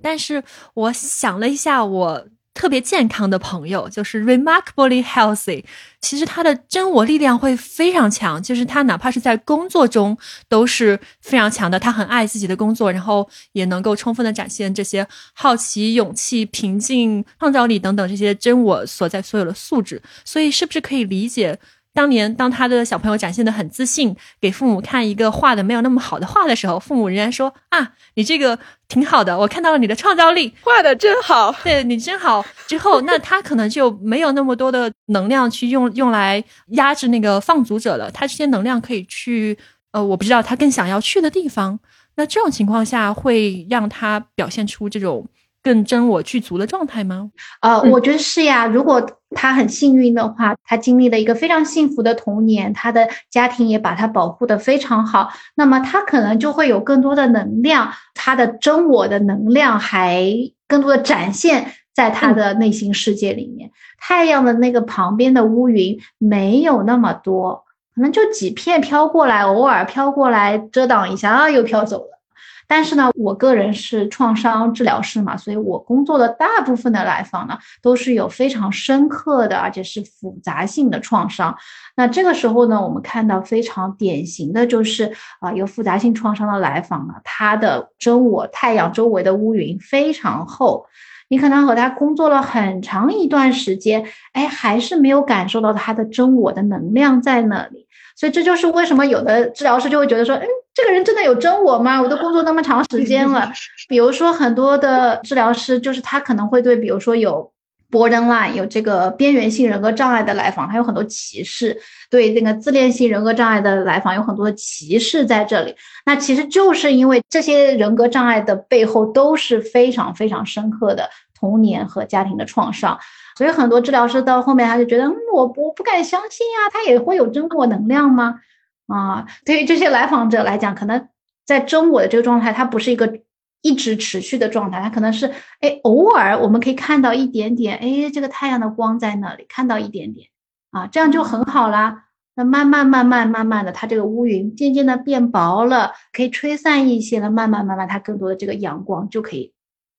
[0.00, 0.42] 但是
[0.72, 2.26] 我想了一下，我。
[2.54, 5.64] 特别健康的朋友就是 remarkably healthy，
[6.00, 10.16] 其实他的真我力量会非常强，就是他哪怕是在工作中
[10.48, 11.80] 都是非常强的。
[11.80, 20.00] 他很爱自己的工作，然后也能够充分的展现这些好奇、勇气、平静、创造力等等这些真我所在所有的素质。
[20.24, 21.58] 所以，是不是可以理解
[21.94, 32.44] 当年当他的小朋友展现的很自信，给父母看一个画的没有那么好的画的时候，父母仍然说啊，你这个挺好的，我看到了你的创造力，画的真好，对你真好。
[32.66, 39.58] 之后，那他可能就没有那么多的能量去用用来压制那个放逐者了，他这些能量可以去，
[39.90, 41.78] 呃，我不知道他更想要去的地方。
[42.16, 45.26] 那这种情况下，会让他表现出这种。
[45.62, 47.30] 更真我具足的状态吗？
[47.60, 48.66] 呃，我觉得是呀。
[48.66, 60.26] 如果他很幸运的话，他经历了一个非常幸福的童年，他的家庭也把他保护的非常好，那么他可能就会有更多的能量，他的真我的能量还
[60.66, 63.70] 更多的展现在他的内心世界里面。
[63.98, 72.21] 太阳的那个旁边的乌云没有那么多，可能就几片飘过来，偶尔飘过来遮挡一下啊，又飘走了。
[72.66, 81.54] 但是呢，我个人是创伤治疗师嘛，所以我工作的大部分的来访呢，都是有非常深刻的，而且是复杂性的创伤。
[81.96, 90.86] 那这个时候呢，我们看到非常典型的就是啊，有复杂性创伤的来访呢，他的真我太阳周围的乌云非常厚，
[91.28, 97.86] 你可能和他工作了很长一段时间，哎，还是没有感受到他的真我的能量在那里。
[98.22, 100.46] 所以这就是为什么有的治疗师就会觉得说，嗯。
[100.74, 102.00] 这个人真的有真我吗？
[102.00, 103.52] 我都工作那么长时间了。
[103.90, 107.52] 比如说，很多的治疗师就是他可能会对，比如说有
[107.90, 111.76] borderline 有这个边缘性人格障碍的来访，还有很多歧视；
[112.08, 115.74] 对那个自恋性人格障碍的来访，有很多的歧视在这里。
[116.06, 121.10] 那其实就是因为这些人格障碍的背后都是非常非常深刻的
[121.42, 122.96] 童年和家庭的创伤，
[123.36, 128.40] 所以很多治疗师到后面他就觉得，嗯，我我不敢相信呀，他也会有真我能量吗？
[128.86, 131.08] 啊，对于这些来访者来讲，可能
[131.44, 133.20] 在真我的这个状态，它不是一个
[133.60, 140.28] 一直持续的状态，它可能是哎，偶尔我们可以看到一点点，哎，这个太阳的光在那里，看到一点点，
[140.70, 142.04] 啊，这样就很好啦。
[142.34, 149.52] 那慢慢慢慢慢慢的，它这个乌云渐渐的变薄了，可以吹散一些了，慢慢慢慢，它更多的这个阳光就可以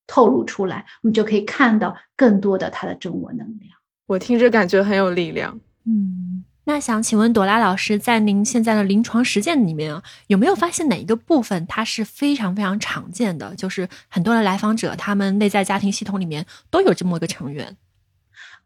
[0.08, 3.72] 透露出来，我们就可以看到更多的他的真我能量。
[4.08, 6.44] 我听着感觉很有力量，嗯。
[6.66, 13.54] 那想请问朵拉老师，在您现在的临床实践里面啊，有没有发现哪一个部分它是非常非常常见的？
[13.56, 17.76] 就是很多的来访者，他们内在家庭系统里面都有这么一个成员。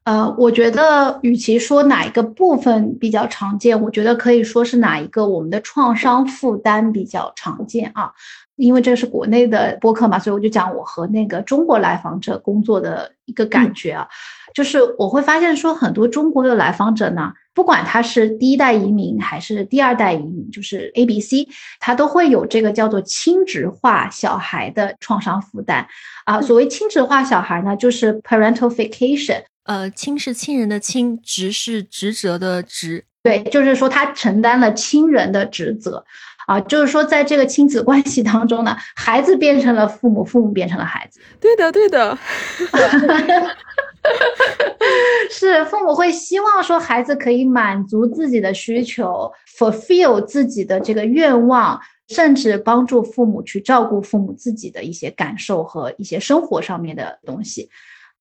[0.03, 8.13] 呃，我觉得与其说哪一个部分比较常见，我觉得可以说是哪一个我们的创伤负担比较常见啊。
[8.57, 14.07] 因为这是国内的播客嘛，所以我就讲我和那个中国来访者工作的一个感觉啊，
[14.53, 17.31] 就是我会发现说很多中国的来访者呢。
[17.53, 21.47] 不管他是第一代移民还是第二代移民，就是 A、B、C，
[21.79, 25.87] 他都会有这个叫做亲职化小孩的创伤负担
[26.25, 26.39] 啊。
[26.39, 36.05] 所谓亲职化小孩呢，就是 parentalification，呃，亲是亲人的亲，职是职责的职，对，就是说他承担了亲人的职责
[36.45, 41.19] 啊，就是说在这个亲子关系当中呢，孩子变成了父母，父母变成了孩子。
[41.41, 42.17] 对的，对的。
[45.29, 57.69] 是父母会希望说孩子可以满足自己的需求，fulfill 自己的这个愿望，甚至帮助父母去照顾父母自己的一些感受和一些生活上面的东西。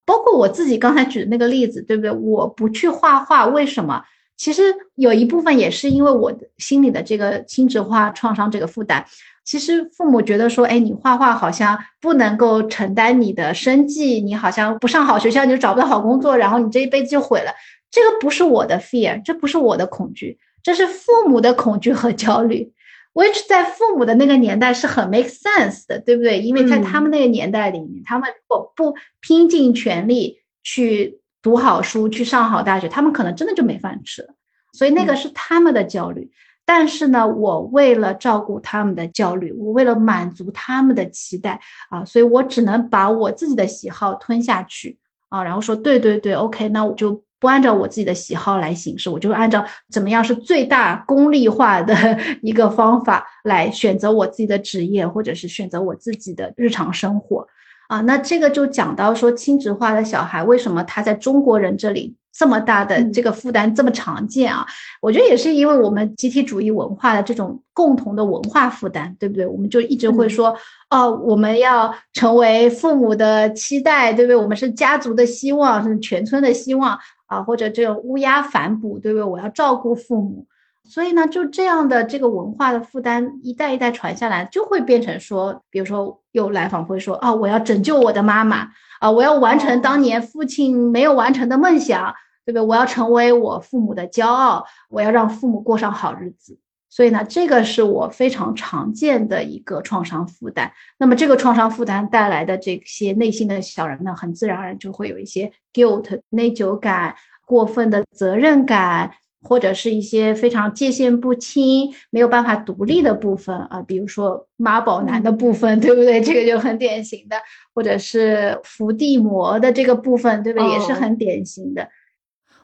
[0.04, 2.10] 包括我自己刚才举的那个例子，对不对？
[2.10, 4.02] 我不去画画，为什么？
[4.36, 4.62] 其实
[4.94, 9.04] 有一部分也是因为我的心里的这个亲子化创伤这个负担。
[9.44, 17.52] 其实父母觉得说，哎，你画画好像不能够承担你的生计，你好像不上好学校你就找不到好工作，然后你这一辈子就毁了。
[17.90, 22.72] 这个不是我的 fear，这不是我的恐惧，这是父母的恐惧和焦虑
[23.14, 26.40] ，which 在父母的那个年代是很 make sense 的，对不对？
[26.40, 34.34] 因为在他们那个年代里面，他们如果不拼尽全力去读好书、去上好大学，他们可能真的就没饭吃了。
[34.72, 36.28] 所以那个是他们的焦虑。
[36.64, 57.46] 但是呢，我为了照顾他们的焦虑，我为了满足他们的期待啊，所以我只能把我自己的喜好吞下去啊，然后说对对对，OK，那我就不按照我自己的喜好来行事，我就按照怎么样是最大功利化的一个方法来选择我自己的职业，或者是选择我自己的日常生活
[57.88, 58.00] 啊。
[58.02, 62.14] 那这个就讲到说亲职化的小孩为什么他在中国人这里。
[62.38, 64.66] 这么大的这个负担这么常见啊，
[65.00, 69.46] 我觉得也是因为我们集体主义文化的这种共同的文化负担，对不对？
[69.46, 70.54] 我们就一直会说，
[70.90, 74.36] 哦，我们要成为父母的期待，对不对？
[74.36, 79.24] 我们是家族的希望，是全村的希望啊，或者这种乌鸦反哺，对不对？
[79.24, 80.46] 我要照顾父母，
[80.88, 88.68] 所以呢，就这样的这个文化的负担一代一代传下来，就会变成说，比如说有来访会说，啊，我要拯救我的妈妈
[89.00, 92.14] 啊，我要完成当年父亲没有完成的梦想。
[92.46, 92.62] 对不对？
[92.64, 96.56] 我要成为我父母的骄傲，我要让父母过上好日子。
[96.88, 100.70] 所以呢，这个是我非常常见的一个创伤负担。
[100.96, 109.10] 那么，这个创伤负担带来的这些内心的小人呢，很自然而然就会有一些 guilt 内疚感、过分的责任感，
[109.46, 116.20] 或者是一些非常界限不清、没有办法独立的部分啊，比如说妈宝男的部分，对不对？
[116.20, 117.36] 这个就很典型的，
[117.72, 120.68] 或者是伏地魔的这个部分，对不对？
[120.70, 121.88] 也是很典型的。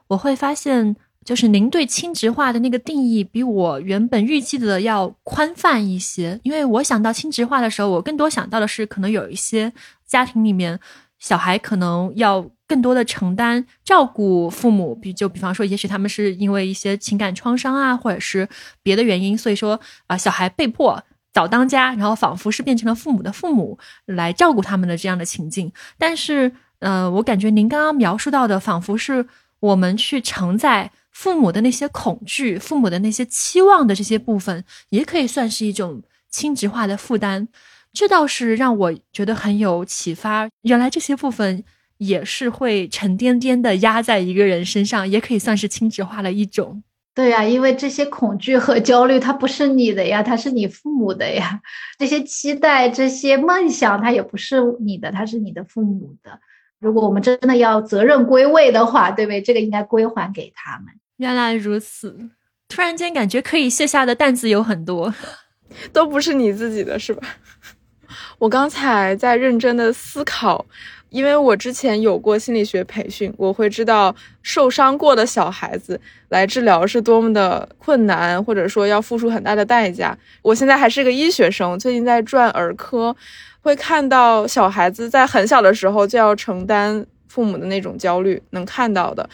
[0.09, 0.97] 我会发现。
[1.25, 9.73] 就是您对亲职化的那个定义比我原本预计的要宽泛一些，因为我想到亲职化的时候，我更多想到的是可能有一些
[10.05, 10.81] 家庭里面
[11.23, 18.49] 小孩可能要更多的承担照顾父母，比就比方说，也许他们是因为一些情感创伤啊，或者是
[18.83, 21.01] 别的原因，所以说啊，小孩被迫
[21.33, 25.73] 早当家，然后仿佛是变成了父母的父母来照顾他们的这样的情境。
[25.97, 26.51] 但是，
[26.81, 29.25] 呃，我感觉您刚刚描述到的，仿佛是
[29.61, 30.91] 我们去承载。
[31.13, 37.47] 父母的那些恐惧，父母的那些期望的这些部分，也可以算是一种亲职化的负担。
[37.93, 40.49] 这倒是让我觉得很有启发。
[40.63, 41.63] 原来这些部分
[41.99, 46.83] 也是会沉甸甸的压在一个人身上，也可以算是亲职化的一种。
[47.15, 51.61] 对呀，因为这些恐惧和焦虑，它不是你的呀，它是你父母的呀。
[51.99, 56.41] 这些期待、这些梦想，它也不是你的，它是你的父母的。
[56.81, 59.43] 如果我们真的要责任归位的话，对不对？
[59.43, 60.87] 这个应该归还给他们。
[61.19, 62.31] 原来如此，
[62.67, 65.15] 突然间感觉可以卸下的担子有很多，
[65.93, 67.23] 都不是你自己的，是吧？
[68.43, 70.67] 我刚才在认真的思考，
[71.11, 74.13] 因为我之前有过心理学培训，我会知道
[74.43, 80.19] 受伤过的小孩子来治疗是多么的困难，或者说要付出很大的代价。
[80.43, 83.15] 我现在还是个医学生，最近在转儿科，
[83.61, 89.31] 会看到小孩子在很小的时候就要承担父母的那种焦虑，能看到的。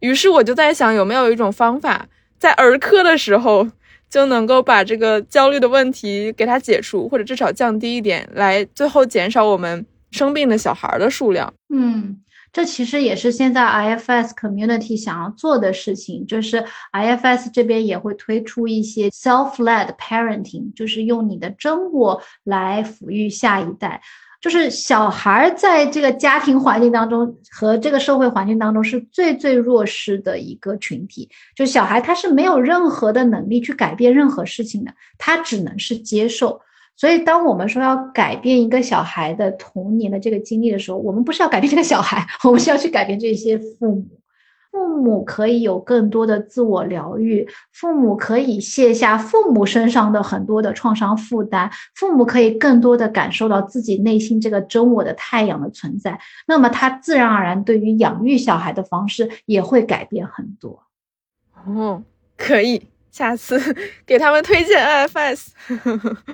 [0.00, 3.68] 于是我就在想，有没有一种方法，在儿科的时候
[4.10, 11.52] 就能够把这个焦虑的问题给它解除，或者至少降低一点，来最后减少我们生病的小孩的数量。
[11.74, 12.18] 嗯，
[12.52, 24.00] 这其实也是现在 IFS community 想要做的事情，就是 IFS 这边也会推出一些 self-led parenting，就是用你的真我来抚育下一代。
[24.40, 31.28] 就是小孩在这个家庭环境当中和这个社会环境当中是最最弱势的一个群体。
[31.56, 36.60] 就小孩他是没有任何的能力去改变任何事情的，他只能是接受。
[36.96, 44.17] 所以，当我们说要改变一个小孩的童年的这个经历的时候，我们不是要改变这个小孩， 我们是要去改变这些父母。
[44.78, 56.16] 父母可以有更多的自我疗愈，父母可以卸下父母身上的很多的创伤负担，父母可以更多的感受到自己内心这个真我的太阳的存在。
[56.46, 60.84] 那么，他自然而然对于养育小孩的方式也会改变很多。
[61.66, 62.00] 哦，
[62.36, 63.60] 可以，下次
[64.06, 65.48] 给他们推荐 IFS。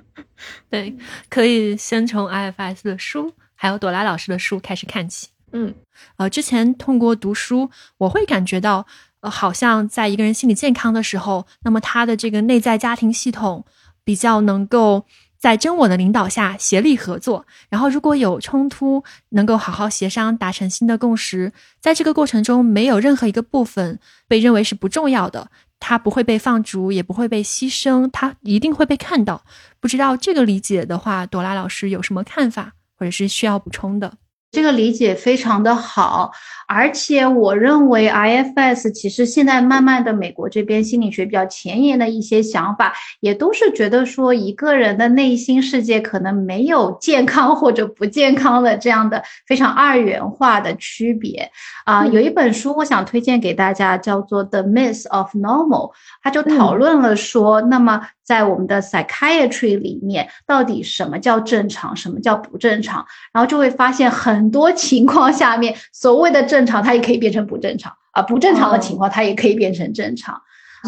[0.68, 0.94] 对，
[1.30, 5.28] 可以先从 IFS 的书，还有朵拉老师的书开始看起。
[5.54, 5.72] 嗯，
[6.16, 8.86] 呃，之前通过读书，我会感觉到，
[9.20, 13.64] 呃，好像在一个人心理健康的时候，那么他的这个内在家庭系统
[14.02, 15.06] 比较能够
[15.38, 29.44] 在真我的领导下协力合作，然后如果有冲突，能够好好协商，达成新的共识，在这个过程中，没有任何一个部分被认为是不重要的，它不会被放逐，也不会被牺牲，它一定会被看到。
[29.78, 34.14] 不知道这个理解的话，朵拉老师有什么看法，或者是需要补充的？
[34.54, 36.30] 这个理解非常的好，
[36.68, 51.50] 而且我认为 IFS 其实现在慢慢的美国这边心理学比较前沿的一些想法，也都是觉得说一个人的内心世界可能没有健康或者不健康的这样的非常二元化的区别
[51.84, 52.06] 啊。
[52.06, 55.90] 有一本书我想推荐给大家，叫做《The Myth of Normal》，
[56.22, 58.06] 他就讨论了说，那么。
[58.24, 63.04] 在我们的 psychiatry 里面，到底什么叫正常，什么叫不正常？
[63.32, 70.40] 然后就会发现很多情况下面，所谓的正常，它也可以变成不正常啊，不正常的情况，它也可以变成正常。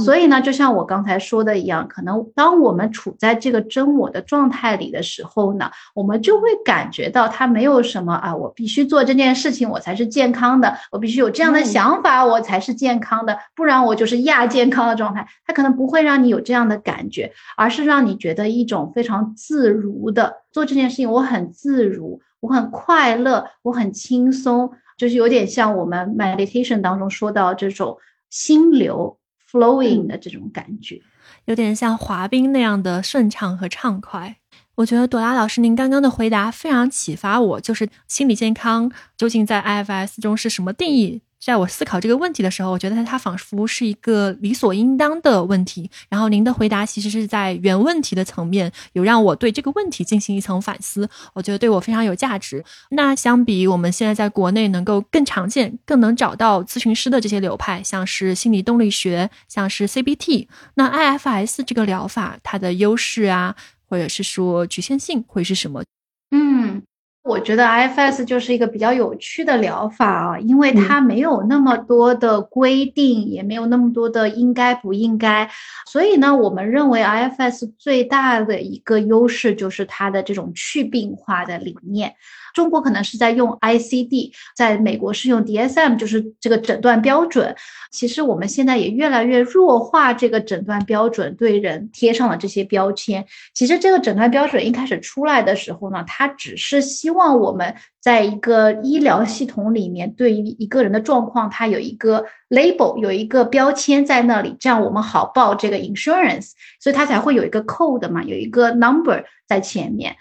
[0.04, 15.26] 所以呢，就像我刚才说的一样，可能当我们处在这个真我的状态里的时候呢，我们就会感觉到它没有什么啊，我必须做这件事情，我才是健康的，我必须有这样的想法，我才是健康的，不然我就是亚健康的状态。
[15.46, 27.96] 它可能不会让你有这样的感觉，而是让你觉得一种非常自如的做这件事情，我很自如，我很快乐，我很轻松，就是有点像我们 meditation 当中说到这种
[28.28, 29.18] 心流。
[29.50, 31.00] Flowing 的这种感觉，
[31.44, 34.36] 有点像滑冰那样的顺畅和畅快。
[34.76, 37.60] 我觉得朵拉老师，您刚刚的回答非常启发我。
[37.60, 41.22] 就是心理健康究竟在 IFS 中是什么定义？
[41.38, 45.88] 在我思考这个问题的时候，我觉得它仿佛是一个理所应当的问题。
[46.08, 52.64] 然后您的回答其实是在原问题的层面，有让我对这个问题进行一层反思，我觉得对我非常有价值。
[52.90, 63.54] 那相比我们现在在国内能够更常见、更能找到咨询师的这些流派，像是心理动力学，像是 CBT，那 IFS 这个疗法它的优势啊，
[63.88, 65.84] 或者是说局限性会是什么？
[66.30, 66.82] 嗯。
[67.26, 75.50] 我觉得 IFS 就是一个比较有趣的疗法啊，因为它没有那么多的规定，也没有那么多的应该不应该，
[75.86, 82.14] 所以呢，我们认为 IFS 最大的一个优势就是它的这种去病化的理念。
[82.56, 87.54] 中国可能是在用 ICD，在美国是用 DSM，就是这个诊断标准。
[87.92, 93.26] 其实我们现在也越来越弱化这个诊断标准，对人贴上了这些标签。
[93.52, 110.16] 其实这个诊断标准一开始出来的时候呢，它只是希望我们在一个医疗系统里面，对于一个人的状况，它有一个 label，有一个标签在那里，这样我们好报这个 insurance，所以它才会有一个 code 嘛，有一个 number 在前面。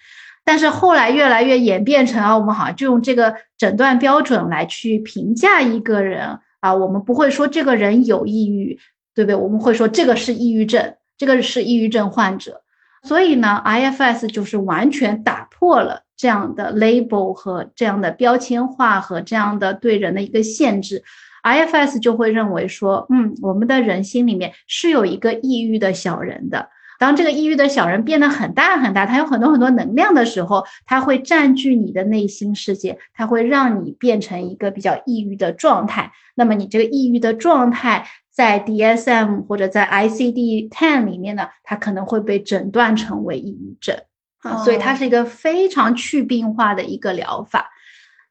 [0.46, 8.80] 但是后来越来越演变成啊，我们好像就用这个诊断标准来去评价一个人啊，我们不会说这个人有抑郁，
[9.16, 9.36] 对不对？
[9.36, 12.62] 我们会说这个是抑郁症，这个是抑郁症患者。
[13.04, 21.04] 所以呢，IFS 就是完全打破了这样的 label 和这样的标签化和这样的对人的一个限制。
[21.43, 26.70] IFS 就会认为说，嗯，我们的人心里面是有一个抑郁的小人的。
[27.06, 36.12] 当这个抑郁的小人变得很大很大，他有很多很多能量的时候，他会占据你的内心世界，他会让你变成一个比较抑郁的状态。
[36.34, 43.95] 那么你这个抑郁的状态，在 DSM 或者在 ICD-10 里面呢，它可能会被诊断成为抑郁症
[44.39, 47.70] 啊，所以它是一个非常去病化的一个疗法。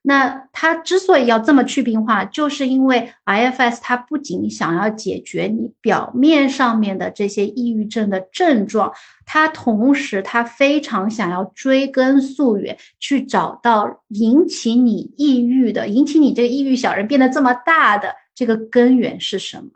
[0.07, 8.93] 那它之所以要这么去病化，就是因为 IFS 它不仅想要解决你表面上面的这些抑郁症的症状，
[9.25, 19.71] 它同时它非常想要追根溯源，去找到引起你抑郁的、引起你这个抑郁小人变得这么大的这个根源是什么。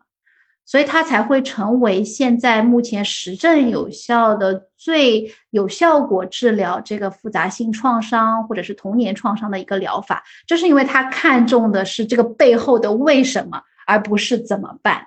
[0.71, 15.07] 所以它才会成为现在目前实证有效的、最有效果治疗这个复杂性创伤或者是童年创伤的一个疗法，就是因为它看重的是这个背后的为什么，而不是怎么办。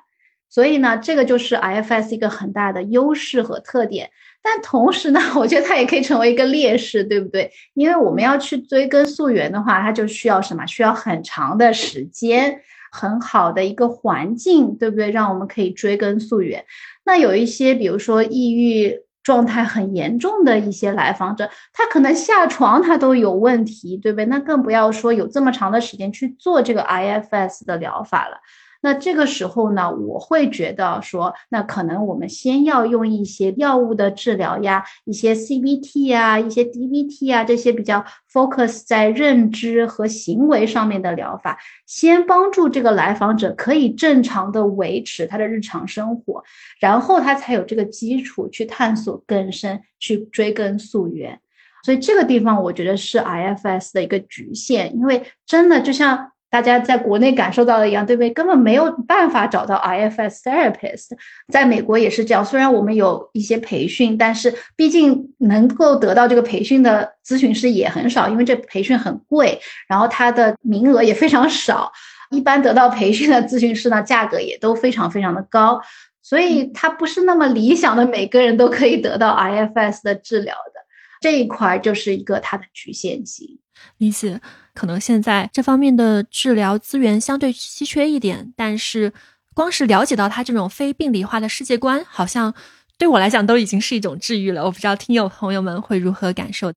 [0.49, 4.09] 所以呢，这个就是 IFS 一个很大的优势和特点。
[4.41, 7.51] 但同时呢， 我觉得它也可以成为一个劣势，对不对？
[7.75, 10.65] 因为我们要去追根溯源的话，它就需要什么？
[10.65, 12.59] 需要很长的时间。
[12.91, 15.09] 很好的一个环境，对不对？
[15.09, 16.65] 让我们可以追根溯源。
[17.05, 24.25] 那有一些，比如说抑郁状态很严重的一些来访者，他可能下床他都有问题，对不对？
[24.25, 28.37] 那更不要说有这么长的时间去做这个 IFS 的疗法了。
[28.83, 46.43] 那这个时候呢，我会觉得说，那可能我们先要用一些药物的治疗呀，一些 CBT 啊，一些 DBT 啊，这些比较 focus 在认知和行为上面的疗法，先帮助这个来访者可以正常的维持他的日常生活，
[46.79, 51.39] 然后他才有这个基础去探索更深，去追根溯源。
[51.83, 56.31] 所以这个地方我觉得是 IFS 的一个局限，因为真的就像。
[56.51, 58.29] 大家在国内感受到的一样，对不对？
[58.29, 61.07] 根本没有办法找到 IFS therapist，
[61.47, 62.43] 在美国也是这样。
[62.43, 71.91] 虽然我们有一些培训，但是毕竟能够得到这个培训的咨询师也很少，因为这培训很贵，然后他的名额也非常少。
[72.31, 75.81] 一般得到培训的咨询师呢，价格也都非常非常的高，
[76.21, 80.81] 所以它不是那么理想的，每个人都可以得到 IFS 的治疗的。
[81.21, 83.59] 这一块就是一个它的局限性。
[83.97, 84.41] 理解。
[84.73, 89.11] 可能现在这方面的治疗资源相对稀缺一点，但是
[89.53, 92.53] 光是了解到他这种非病理化的世界观，好像
[92.97, 94.63] 对我来讲都已经是一种治愈了。
[94.63, 96.71] 我不知道听友朋友们会如何感受。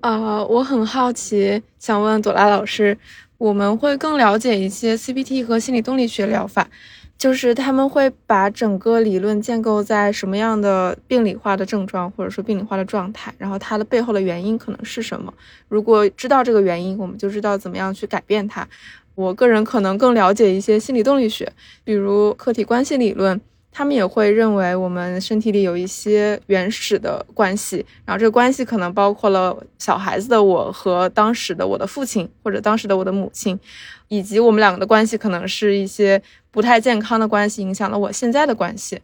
[0.00, 2.96] 啊，我很好奇，想问朵拉老师，
[3.36, 6.68] 我们会更了解一些 CBT 和心理动力学疗法。
[7.16, 15.32] 就是他们会把整个理论建构在什么样的病理化的症状，或者说病理化的状态，然后它的背后的原因可能是什么？
[15.68, 18.68] 如果知道这个原因，我们就知道怎么样去改变它。
[19.14, 21.50] 我个人可能更了解一些心理动力学，
[21.84, 23.40] 比如客体关系理论。
[23.76, 33.58] 他们也会认为我们身体里有一些原始的关系，然后这个关系可能包括了小孩子的我和当时的我的父亲或者当时的我的母亲，
[34.06, 36.22] 以及我们两个的关系可能是一些
[36.52, 39.00] 不太健康的关系，影响了我现在的关系。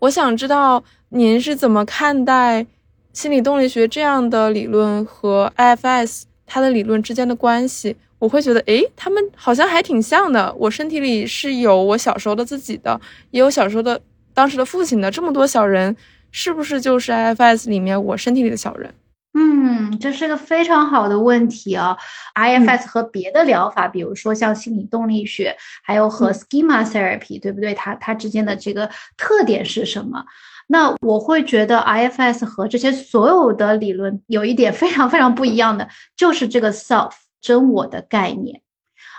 [0.00, 2.66] 我想知道您是怎么看待
[3.14, 7.96] 心理动力学这样的理论和 IFS 它的理论之间的关系？
[8.24, 10.50] 我会觉得，诶，他们好像还挺像的。
[10.58, 12.98] 我身体里是有我小时候的自己的，
[13.30, 14.00] 也有小时候的
[14.32, 15.10] 当时的父亲的。
[15.10, 15.94] 这么多小人，
[16.32, 18.94] 是不是就是 IFS 里面我身体里的小人？
[19.34, 21.94] 嗯，这是个非常好的问题啊。
[22.34, 27.74] IFS 和别的疗法，比如说像心理动力学，还有和 Schema Therapy，对不对？
[27.74, 30.24] 它它之间的这个特点是什么？
[30.66, 37.10] 那我会觉得 IFS 和这些所有的理论有一点非常非常不一样的，就是这个 self
[37.44, 38.62] 真我的概念。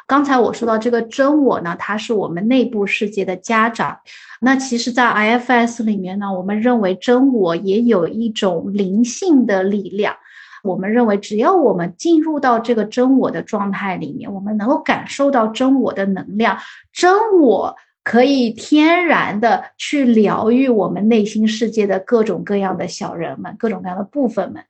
[0.08, 4.00] 刚才我说到这个真我呢，它是我们内部世界的家长。
[4.42, 10.16] 那其实，在 IFS 里面呢，我们认为真我也有一种灵性的力量。
[10.64, 16.58] 我们认为，只要我们进入到这个真我的状态里面，我们能够感受到真我的能量，
[16.92, 24.64] 真我可以天然的去疗愈我们内心世界的各种各样的小人们、各种各样的部分们。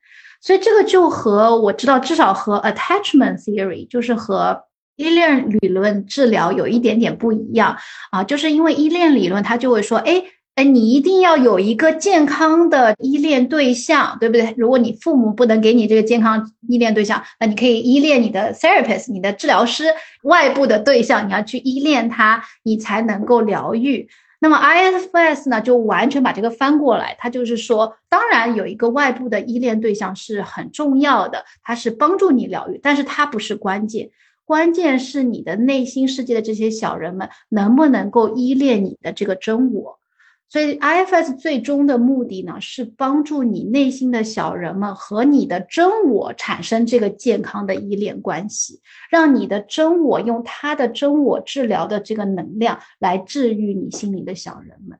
[0.45, 4.61] 所以，这个就和我知道，至少和 Attachment Theory，就是和。
[4.97, 7.75] 依恋理论治疗有一点点不一样
[8.11, 10.23] 啊，就是因为依恋理论，它就会说，哎
[10.55, 14.53] 哎，你一定要有一个健康的依恋对象，对不对？
[14.57, 19.83] 如果你父母不能给你这个健康依恋对象，那你可以依恋你的 therapist，你的治疗师，
[20.23, 24.07] 外部的对象，你要去依恋他，你才能够疗愈。
[24.45, 34.11] 那么 IFS 呢，就完全把这个翻过来，它就是说，当然有一个外部的依恋对象是很重要的，它是帮助你疗愈，但是它不是关键。
[34.45, 39.97] 关键是你的内心世界的这些小人们能不能够依恋你的这个真我，
[40.55, 48.79] 所以 IFS 最终的目的呢，是帮助你内心的小人们和你的真我产生这个健康的依恋关系，
[49.09, 54.97] 让你的真我用他的真我治疗的这个能量来治愈你心里的小人们，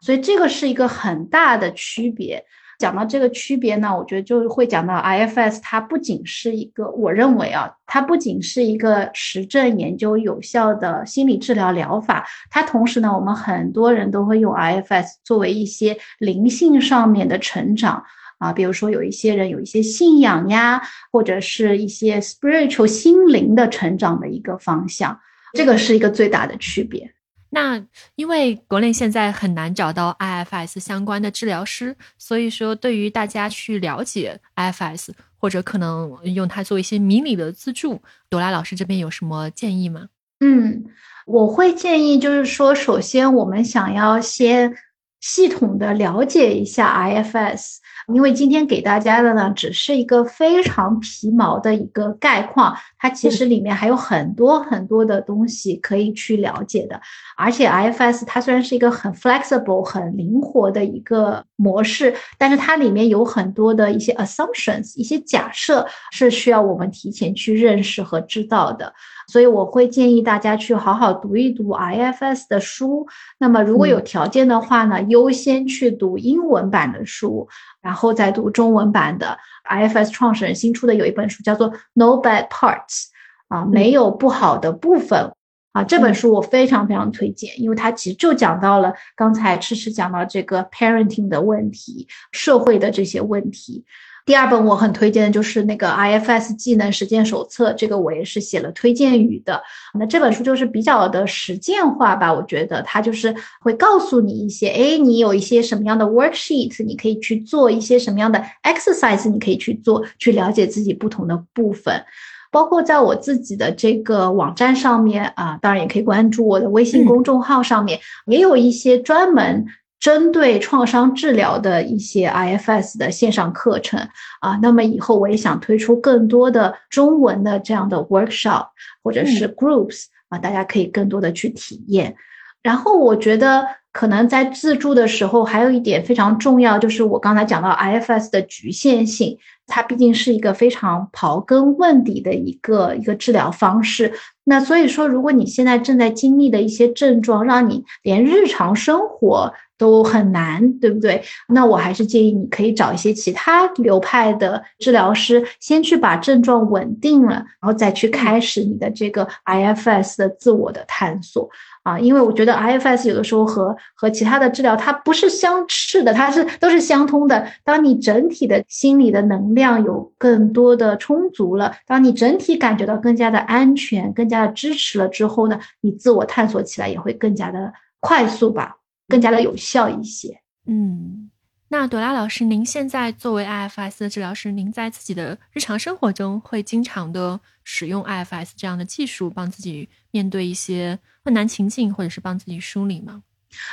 [0.00, 2.44] 所以这个是一个很大的区别。
[2.78, 18.04] 讲到这个区别呢，我觉得就会讲到 IFS，它不仅是一个，我认为啊，它不仅是一个实证研究有效的心理治疗疗法，它同时呢，我们很多人都会用 IFS 作为一些灵性上面的成长
[18.38, 25.18] 啊，比如说有一些人有一些信仰呀，或者是一些 spiritual 心灵的成长的一个方向，
[25.54, 27.12] 这个是一个最大的区别。
[27.50, 27.82] 那
[28.14, 40.08] 因为国内现在很难找到 IFS 相关的治疗师，所以说对于大家去了解 IFS 或者可能用它做一些迷你的自助，朵拉老师这边有什么建议吗？
[40.40, 40.84] 嗯，
[41.26, 44.76] 我会建议就是说，首先我们想要先
[45.20, 47.78] 系统的了解一下 IFS。
[48.14, 56.98] 因为今天给大家的呢，只是一个非常皮毛的一个概况，它其实里面还有很多很多的东西可以去了解的。
[57.36, 68.92] 而且 IFS 它虽然是一个很 flexible、很灵活的一个模式，但是它里面有很多的一些 assumptions、一些假设是需要我们提前去认识和知道的。
[69.30, 73.06] 所以我会建议大家去好好读一读 IFS 的书。
[73.38, 77.46] 那么如果有条件的话呢，优先去读英文版的书。
[77.88, 83.06] 然后再读中文版的 IFS 创始人新出的有一本书叫做 No Bad Parts，
[83.48, 85.32] 啊，没有不好的部分
[85.72, 85.82] 啊。
[85.82, 93.86] 这本书我非常非常推荐，因为它其实就讲到了刚才迟迟讲到这个 parenting 的问题，社会的这些问题。
[94.28, 99.62] 第二本我很推荐的就是那个 IFS 技能实践手册，这个我也是写了推荐语的。
[99.98, 112.04] 那这本书就是比较的实践化吧，我觉得它就是会告诉你一些，哎，你有一些什么样的 worksheet，你可以去做一些什么样的 exercise，你可以去做，去了解自己不同的部分。
[112.50, 119.64] 包括在我自己的这个网站上面啊，当然也可以关注我的微信公众号上面，也有一些专门。
[120.00, 124.00] 针对创伤治疗的一些 IFS 的线上课程
[124.40, 128.68] 啊，那么以后我也想推出更多的中文的这样的 workshop
[129.02, 132.14] 或者是 groups 啊，大家可以更多的去体验。
[132.62, 144.12] 然后我觉得可能在自助的时候，还有一点非常重要，就是我刚才讲到 IFS 的局限性，它毕竟是一个非常刨根问底的一个一个治疗方式。
[144.44, 151.22] 那所以说，如果你现在正在经历的一些症状，让你连日常生活，都很难，对不对？
[151.48, 161.48] 那我还是建议你可以找一些其他流派的治疗师，先去把症状稳定了，然后再去开始你的这个 IFS 的自我的探索
[161.84, 161.98] 啊。
[161.98, 167.46] 因为我觉得 IFS 有的时候和和其他的治疗它不是相斥的，它是都是相通的。
[167.64, 178.77] 当你整体的心理的能量有更多的充足了，当你整体感觉到更加的安全、更加的支持了之后呢，你自我探索起来也会更加的快速吧。
[179.08, 180.40] 更加的有效一些。
[180.66, 181.30] 嗯，
[181.68, 193.22] 那朵拉老师，您现在作为 IFS 的治疗师，您在自己的日常生活中会经常的使用 IFS 这样的技术，帮自己面对一些困难情境，或者是帮自己梳理吗？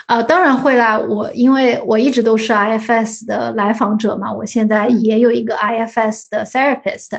[0.08, 0.98] 呃，当然会啦。
[0.98, 7.10] 我因为我一直都是 IFS 的来访者嘛，我现在也有一个 IFS 的 therapist。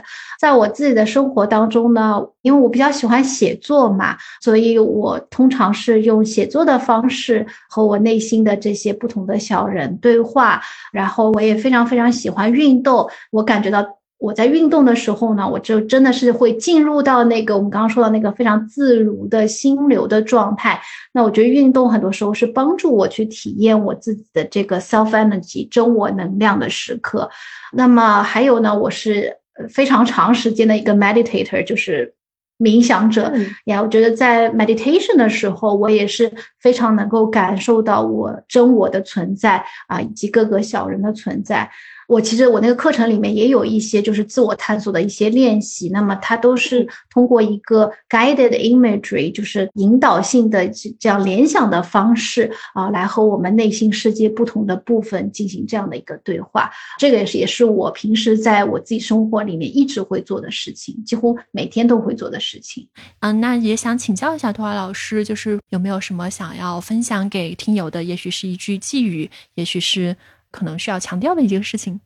[0.41, 10.61] 在我自己的生活当中呢，因为我比较喜欢写作嘛，所以我通常是用写作的方式和我内心的这些不同的小人对话。
[10.93, 13.85] 然后我也非常非常喜欢运动，我感觉到。
[14.19, 20.81] 我在运动的时候呢，我就真的是会进入到那个我们刚刚说的那个非常自如的心流的状态。
[21.12, 27.29] 那我觉得运动很多时候是帮助我去体验我自己的这个 self energy 真我能量的时刻。
[27.73, 29.37] 那么还有呢，我是
[29.69, 32.14] 非常长时间的一个 meditator，就是
[32.59, 33.31] 冥想者
[33.67, 33.83] 呀。
[33.83, 41.71] 我觉得在 meditation 的时候，我也是非常能够感受到我真我的存在啊，以及各个小人的存在。
[42.09, 56.71] 我其实我那个课程里面也有一些就是自我探索的一些练习，那么它都是通过一个 guided imagery，就是引导性的这样联想的方式啊，来和我们内心世界不同的部分进行这样的一个对话。
[56.99, 62.87] 这个也是也是我平时在我自己生活里面一直会做的事情，几乎每天都会做的事情。
[63.21, 68.05] 嗯，那也想请教一下托华老师，就是有没有什么想要分享给听友的？
[68.05, 70.17] 也许是一句寄语，也许是。
[70.57, 72.01] 可能需要强调的一件事情，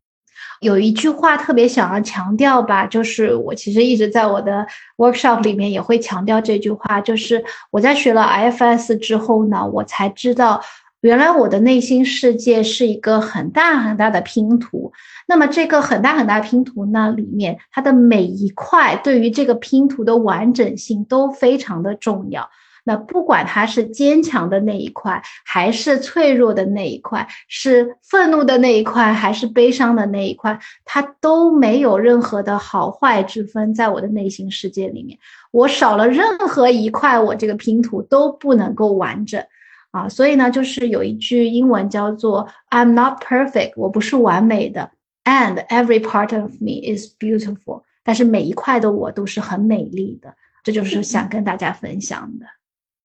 [0.60, 10.60] 有一句话特别想要强调吧，就是我其实一直在我的 workshop 里面也会强调这句话，就是我在学了 IFS 之后呢，我才知道
[11.00, 14.92] 原来我的内心世界是一个很大很大的拼图。
[15.28, 22.50] 那么这个很大很大拼图呢，里面它的每一块对于这个拼图的完整性都非常的重要。
[22.84, 35.18] 那不管他是坚强的那一块，还是脆弱的那一块，是愤怒的那一块，还是悲伤的那一块，他都没有任何的好坏之分，在我的内心世界里面，
[35.50, 39.44] 我少了任何一块，我这个拼图都不能够完整
[39.90, 40.08] 啊。
[40.08, 44.90] 所以呢，就是有一句英文叫做 "I'm not perfect"，我不是完美的
[45.24, 50.34] ，and every part of me is beautiful，但是每一块的我都是很美丽的。
[50.62, 52.46] 这就是想跟大家分享的。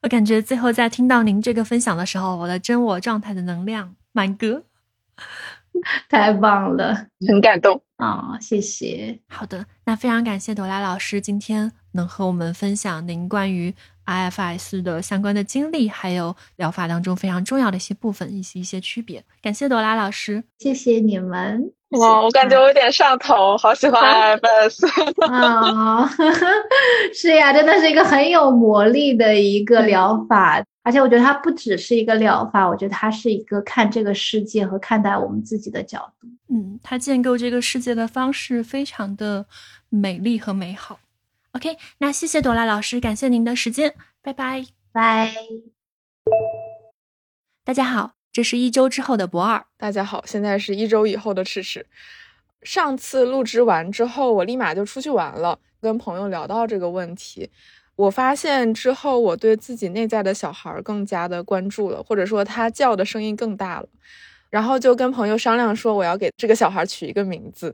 [0.06, 4.64] 我感觉最后在听到您这个分享的时候，我的真我状态的能量满格，
[6.08, 8.38] 太棒了，很感动啊！
[8.39, 9.20] 谢谢。
[9.28, 13.74] 好的，那非常感谢朵拉老师今天能和我们分享您关于
[14.06, 19.24] IFS 的相关的经历，还有疗法当中非常重要的一些部分以及一些区别。
[19.41, 21.72] 感谢朵拉老师，谢谢你们。
[21.89, 24.86] 哇，我感觉我有点上头，好喜欢 IFS
[25.32, 26.10] 啊！
[27.14, 36.28] 是呀，真的是一个很有魔力的一个疗法，而且我觉得它不只是一个疗法，我觉得它是一个看这个世界和看待我们自己的角度。
[36.50, 39.46] 嗯，它建构这个世界的方式非常的
[39.89, 41.00] 美丽和美好。
[41.56, 45.34] OK，那谢谢朵拉老师，感谢您的时间，拜拜拜。
[47.64, 48.16] 大家好。
[48.34, 51.86] 这是一周之后的博二，大家好，现在是一周以后的赤赤。
[52.62, 57.49] 上次录制完之后，我立马就出去玩了，跟朋友聊到这个问题，
[57.95, 63.88] 我发现之后我对自己内在的小孩更加的关注了，或者说他叫的声音更大了，
[64.49, 67.74] 然后就跟朋友商量说我要给这个小孩取一个名字，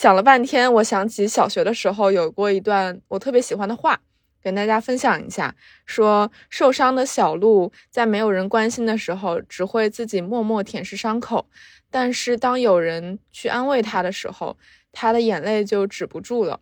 [0.00, 4.00] 想了半天，我想起小学的时候有过一段我特别喜欢的话。
[4.42, 11.44] 跟大家分享一下，说受伤的小鹿在没有人关心的时候，只会自己默默舔舐伤口；
[11.90, 14.56] 但是当有人去安慰它的时候，
[14.90, 16.58] 它的眼泪就止不住了。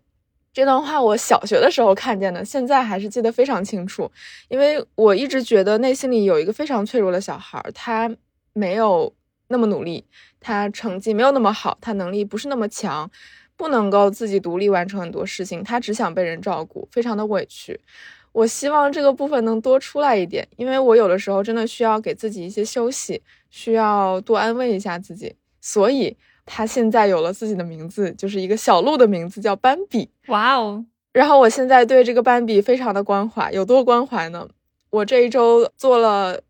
[0.53, 4.11] 这段话我小学的时候看见的，现在还是记得非常清楚，
[4.49, 8.11] 因为我一直觉得内心里有一个非常脆弱的小孩，他
[8.53, 9.14] 没有
[9.47, 10.05] 那么努力，
[10.41, 13.11] 他成绩没有那么好，他能力不是那么强。
[13.57, 17.80] 不能够自己独立完成很多事情，他只想被人照顾，非常的委屈。
[18.30, 23.20] 我希望这个部分能多出来一点，因为我有的时候真的需要给自己一些休息，
[23.51, 25.34] 需要多安慰一下自己。
[25.61, 26.16] 所以
[26.47, 30.09] 他现在有了自己的名字，就是一个小鹿的名字，叫斑比。
[30.28, 30.84] 哇哦！
[31.12, 34.49] 然后我现在对这个斑比非常的关怀，有多关怀呢？
[34.91, 36.41] 我这一周做了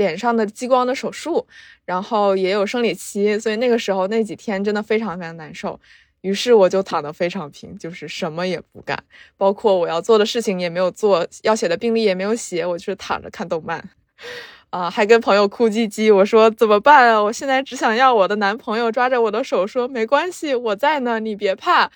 [0.00, 1.46] 脸上的激光的手术，
[1.84, 5.78] 然后也有生理期，所以那个时候那几天真的非常非常难受。
[6.22, 8.98] 于是我就躺得非常平，就是什么也不干，
[9.36, 13.82] 包括我要做的事情也没有做，要写的病历也没有写，我就是躺着看动漫，
[14.70, 16.14] 啊，还跟朋友哭唧唧。
[16.14, 17.22] 我说怎么办啊？
[17.22, 21.90] 我现在只想要我的男朋友抓着我的手说没关系，我在呢，你别怕。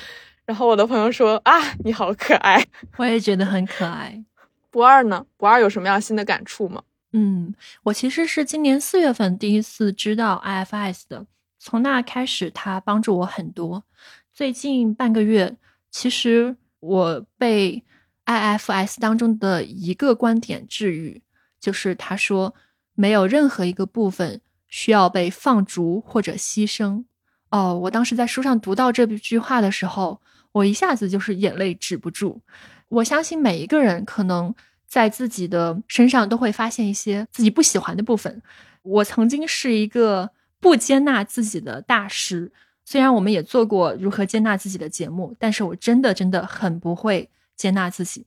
[0.46, 2.62] 然后我的朋友说啊，你好可爱，
[2.98, 4.22] 我也觉得很可爱。
[4.70, 5.24] 不二呢？
[5.36, 6.82] 不二有什么样新的感触吗？
[7.16, 7.54] 嗯，
[7.84, 11.24] 我其实是今年四月份第一次知道 IFS 的。
[11.60, 13.84] 从那开始，他帮助我很多。
[14.32, 15.56] 最近半个月，
[15.92, 17.84] 其实我被
[18.26, 21.22] IFS 当中的一个观点治愈，
[21.60, 22.52] 就是他说
[22.94, 27.04] 没有任何一个部分需要被放逐或者牺牲。
[27.50, 32.42] 哦，我当时在书上读到这句话的时候，我一下子就是眼泪止不住。
[32.88, 34.52] 我相信每一个人可能
[34.94, 38.42] 在自己的身上都会发现一些自己不喜欢的部分。
[38.82, 40.30] 我曾经是一个。
[40.64, 42.50] 不接纳自己的大师，
[42.86, 48.24] 虽然我们也做过如何接纳自己的节目，但是我真的真的很不会接纳自己。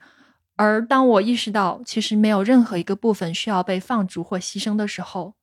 [0.55, 5.33] 而当我意识到其实没有任何一个部分需要被放逐或牺牲的时候，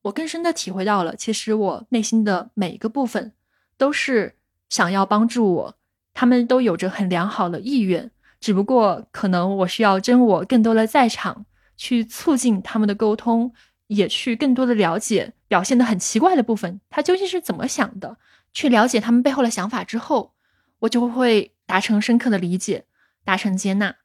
[0.00, 3.32] 我更深的体会到了，其实我内心的每一个部分
[3.76, 4.36] 都是
[4.70, 5.74] 想要帮助我，
[6.14, 8.10] 他们都有着很良好的意愿，
[8.44, 11.46] 只不过可能我需要真我更多的在场，
[11.78, 13.52] 去促进他们的沟通。
[13.88, 18.16] 也去更多的了解表现的很奇怪的部分，他究竟是怎么想的？
[18.50, 20.32] 去了解他们背后的想法之后，
[20.80, 22.86] 我就会达成深刻的理解，
[23.26, 23.96] 达成接纳。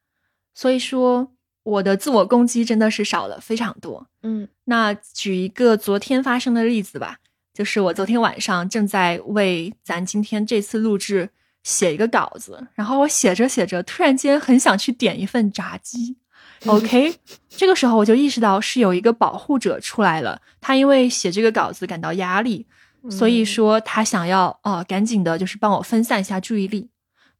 [0.54, 1.32] 所以说，
[1.64, 4.10] 我的自我攻击真的是少了非常多。
[4.22, 7.20] 嗯，那举一个昨天发生的例子吧，
[7.54, 11.30] 就是我昨天晚上正在为咱今天这次录制
[11.64, 16.18] 写一个稿子，然后我写着写着，突然间很想去点一份炸鸡。
[16.66, 17.16] OK，
[17.48, 20.42] 这个时候我就意识到是有一个保护者出来了。
[20.60, 22.68] 他因为写这个稿子感到压力，
[23.10, 26.90] 所以说他想要哦，赶紧的，就是帮我分散一下注意力。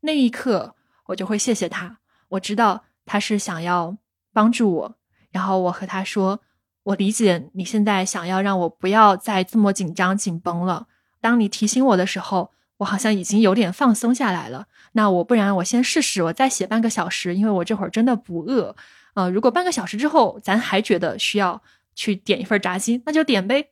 [0.02, 0.76] 那一刻，
[1.08, 1.98] 我就会谢谢他。
[2.30, 3.98] 我知道他是想要
[4.32, 4.96] 帮助我，
[5.32, 6.40] 然后我和他说
[6.84, 10.88] ：“我理解你现在想要让我不要再这么紧张紧绷了。
[11.20, 14.66] 当你提醒我的时候，我好像已经有点放松下来了。
[14.92, 18.76] 那我不然我先试试，我再写半个小时，因为我这会儿真的不饿。”
[19.16, 21.62] 呃，如果半个小时之后咱还觉得需要
[21.96, 23.70] 去点一份炸鸡，那就点呗。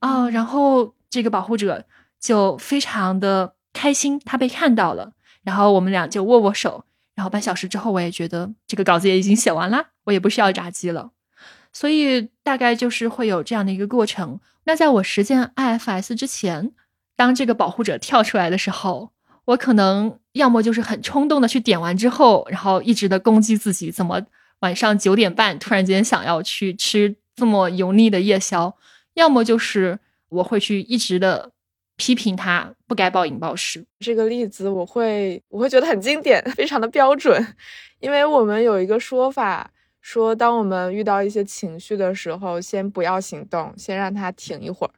[0.00, 1.84] 啊，然后这个保护者
[2.20, 6.84] 就非常的开心，他被看到了，然后我们俩就握握手。
[7.14, 11.12] 然后半小时之后，我也觉得这个稿子也已经写完了，我也不需要炸鸡了。
[11.72, 14.40] 所以大概就是会有这样的一个过程。
[14.64, 16.72] 那在我实践 IFS 之前，
[17.16, 19.10] 当这个保护者跳出来的时候，
[19.46, 24.22] 我可能要么就是很冲动的去点完之后，然后一直的攻击自己怎么。
[24.60, 28.74] 晚上九点半，突然间想要去吃这么油腻的夜宵，
[29.12, 29.98] 要么就是
[30.30, 31.50] 我会去一直的
[31.96, 33.84] 批评他不该暴饮暴食。
[33.98, 37.46] 这个例子我会我会觉得很经典， 非常的标准，
[38.00, 44.92] 因为我们有一个说法，说当我们遇到一些情绪的时候，先不要行动，先让它停一会儿，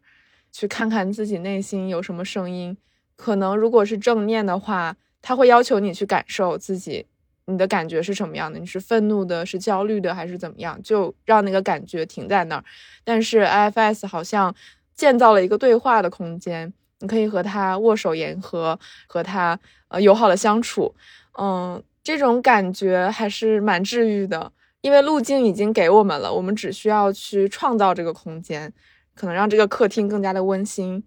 [0.56, 2.74] 去看看自己内心有什么声音。
[3.14, 7.04] 可能如果是正念的话，他会要求你去感受自己。
[7.44, 8.58] 你的感觉是什么样的？
[8.58, 10.82] 你是愤怒的，是焦虑的，还是怎么样？
[10.82, 12.64] 就让那个感觉停在那儿。
[13.04, 14.54] 但是 IFS 好像
[14.94, 20.94] 建造了一个对话的空间，你可以和他握手言和，和他呃友好的相处。
[21.38, 24.50] 嗯，这种感觉还是蛮治愈的，
[24.80, 28.72] 因为路径已经给我们了，我们只需要去创造这个空间，
[29.16, 31.02] 可能让这个客厅更加的温馨，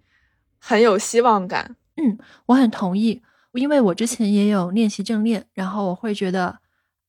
[0.57, 1.77] 很有希望感。
[1.95, 3.21] 嗯，我很同意。
[3.53, 6.59] 因为我之前也有练习正念，然后我会觉得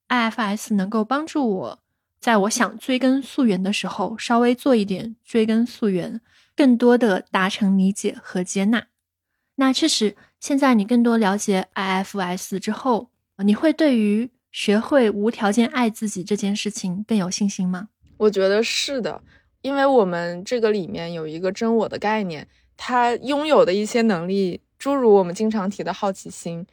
[0.09, 1.79] IFS 能够帮助我，
[2.19, 6.21] 在我想追根溯源的时候，稍微做一点追根溯源，
[6.57, 8.87] 更多的达成理解和接纳。
[9.57, 13.11] 那确实，现在你更多了解 IFS 之后，
[13.45, 17.89] 你会对于学会无条件爱自己这件事情更有信心吗？
[18.17, 19.23] 我觉得是的，
[19.63, 22.47] 因为我们这个里面有一个真我的概念，
[22.77, 24.61] 他拥有的一些能力。
[24.79, 26.67] 诸如我们经常提的好奇心，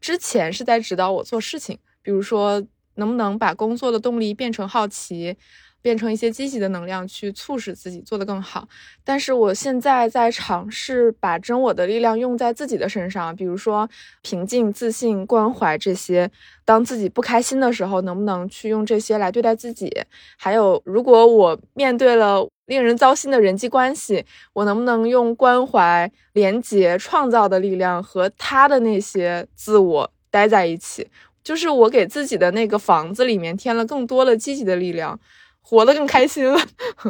[0.00, 2.60] 之前是在指导我做事情，比如说
[2.96, 5.36] 能不能把工作的动力变成好奇，
[5.82, 8.66] 变成一些积极的能量，去促使自己做得更好。
[9.04, 13.86] 但是我现在在尝试把真我的力量用在自己的身上，比如说
[14.22, 16.30] 平静、自信、关怀这些。
[16.64, 19.92] 当自己不开心的时候，能不能去用这些来对待自己？
[20.38, 22.48] 还有，如果我面对了。
[22.66, 24.24] 令人糟心的人际关系，
[24.54, 31.06] 我能不能用关怀、廉洁、创造的力量和他的那些自我待在一起？
[31.42, 35.18] 就是我给自己的那个房子里面添了更多的积极的力量，
[35.62, 36.60] 活得更开心了。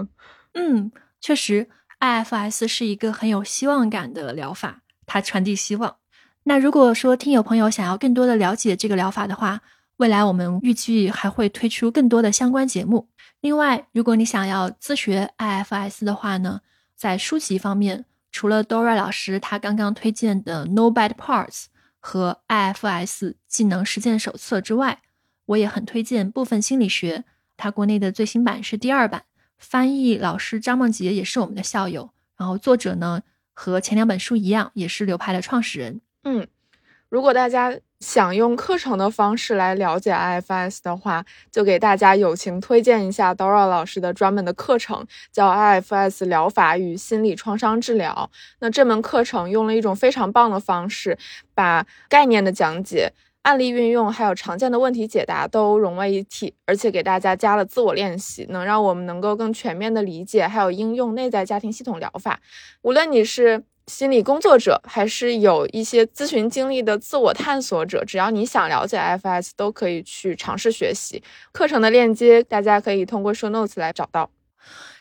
[0.55, 5.97] 嗯，确实，IFS 是一个很有希望感的疗法，它传递希望。
[6.45, 9.61] 那如果说听友朋友想要更多的了解这个疗法的话，
[9.99, 13.09] 未来我们预计还会推出更多的相关节目。
[13.41, 16.61] 另外，如果你想要自学 IFS 的话呢，
[16.97, 21.67] 在书籍方面，除了 Dora 老师他刚刚推荐的 No Bad Parts
[22.01, 25.03] 和 IFS 技能实践手册之外，
[25.47, 27.25] 我也很推荐部分心理学。
[27.63, 29.23] 它国内的最新版是第二版，
[29.57, 32.11] 翻译老师张梦洁也是我们的校友。
[32.37, 33.21] 然后作者呢
[33.53, 36.01] 和前两本书一样，也是流派的创始人。
[36.25, 36.45] 嗯，
[37.09, 48.29] 如果大家想用课程的方式来了解 IFS 的话，就给大家友情推荐一下 Dora 老师的专门的课程，叫 IFS 疗法与心理创伤治疗。
[48.59, 51.17] 那这门课程用了一种非常棒的方式，
[51.55, 53.13] 把概念的讲解。
[53.43, 62.41] 案例运用还有常见的问题解答都融为一体，而且给大家加了自我练习，能让我们能够更全面的理解还有应用内在家庭系统疗法。
[62.83, 71.21] 无论你是心理工作者，还是有一些咨询经历的自我探索者，只要你想了解 IFS，都可以去尝试学习。
[71.51, 74.31] 课程的链接大家可以通过 Show Notes 来找到。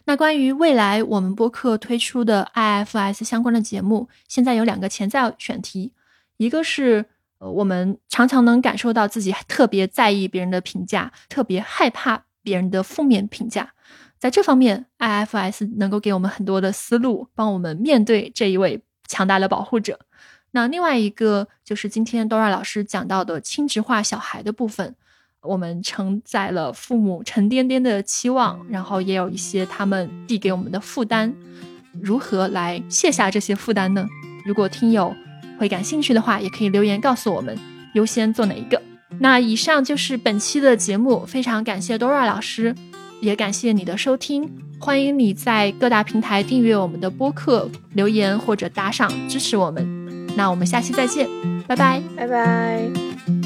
[0.06, 5.94] 那关于未来我们播客推出的 IFS 相关的节目，现在有两个潜在选题，
[6.38, 7.06] 一个是。
[7.42, 13.74] 呃，我们常常能感受到自己特别在意别人的评价，特别害怕别人的负面评价。
[14.20, 20.00] 在这方面，IFS 能够给我们很多的思路，帮我们面对这一位强大的保护者。
[20.52, 24.94] 那另外一个就是今天 Dora 老师讲到的轻质化小孩的部分，
[25.42, 31.34] 我们承载了父母沉甸甸的期望，然后也有一些他们递给我们的负担，
[32.00, 34.08] 如何来卸下这些负担呢？
[34.46, 35.12] 如果听友。
[35.62, 37.56] 会感兴趣的话，也可以留言告诉我们
[37.94, 38.82] 优先做哪一个。
[39.20, 42.74] 那以上就是本期的节目，非常感谢 Dora 老师，
[43.22, 44.50] 也感谢你的收听。
[44.80, 50.36] 欢迎你在各大平台订阅我们的播客，留言或者打赏支持我们。
[50.36, 51.30] 那我们下期再见，
[51.68, 53.41] 拜拜，拜拜。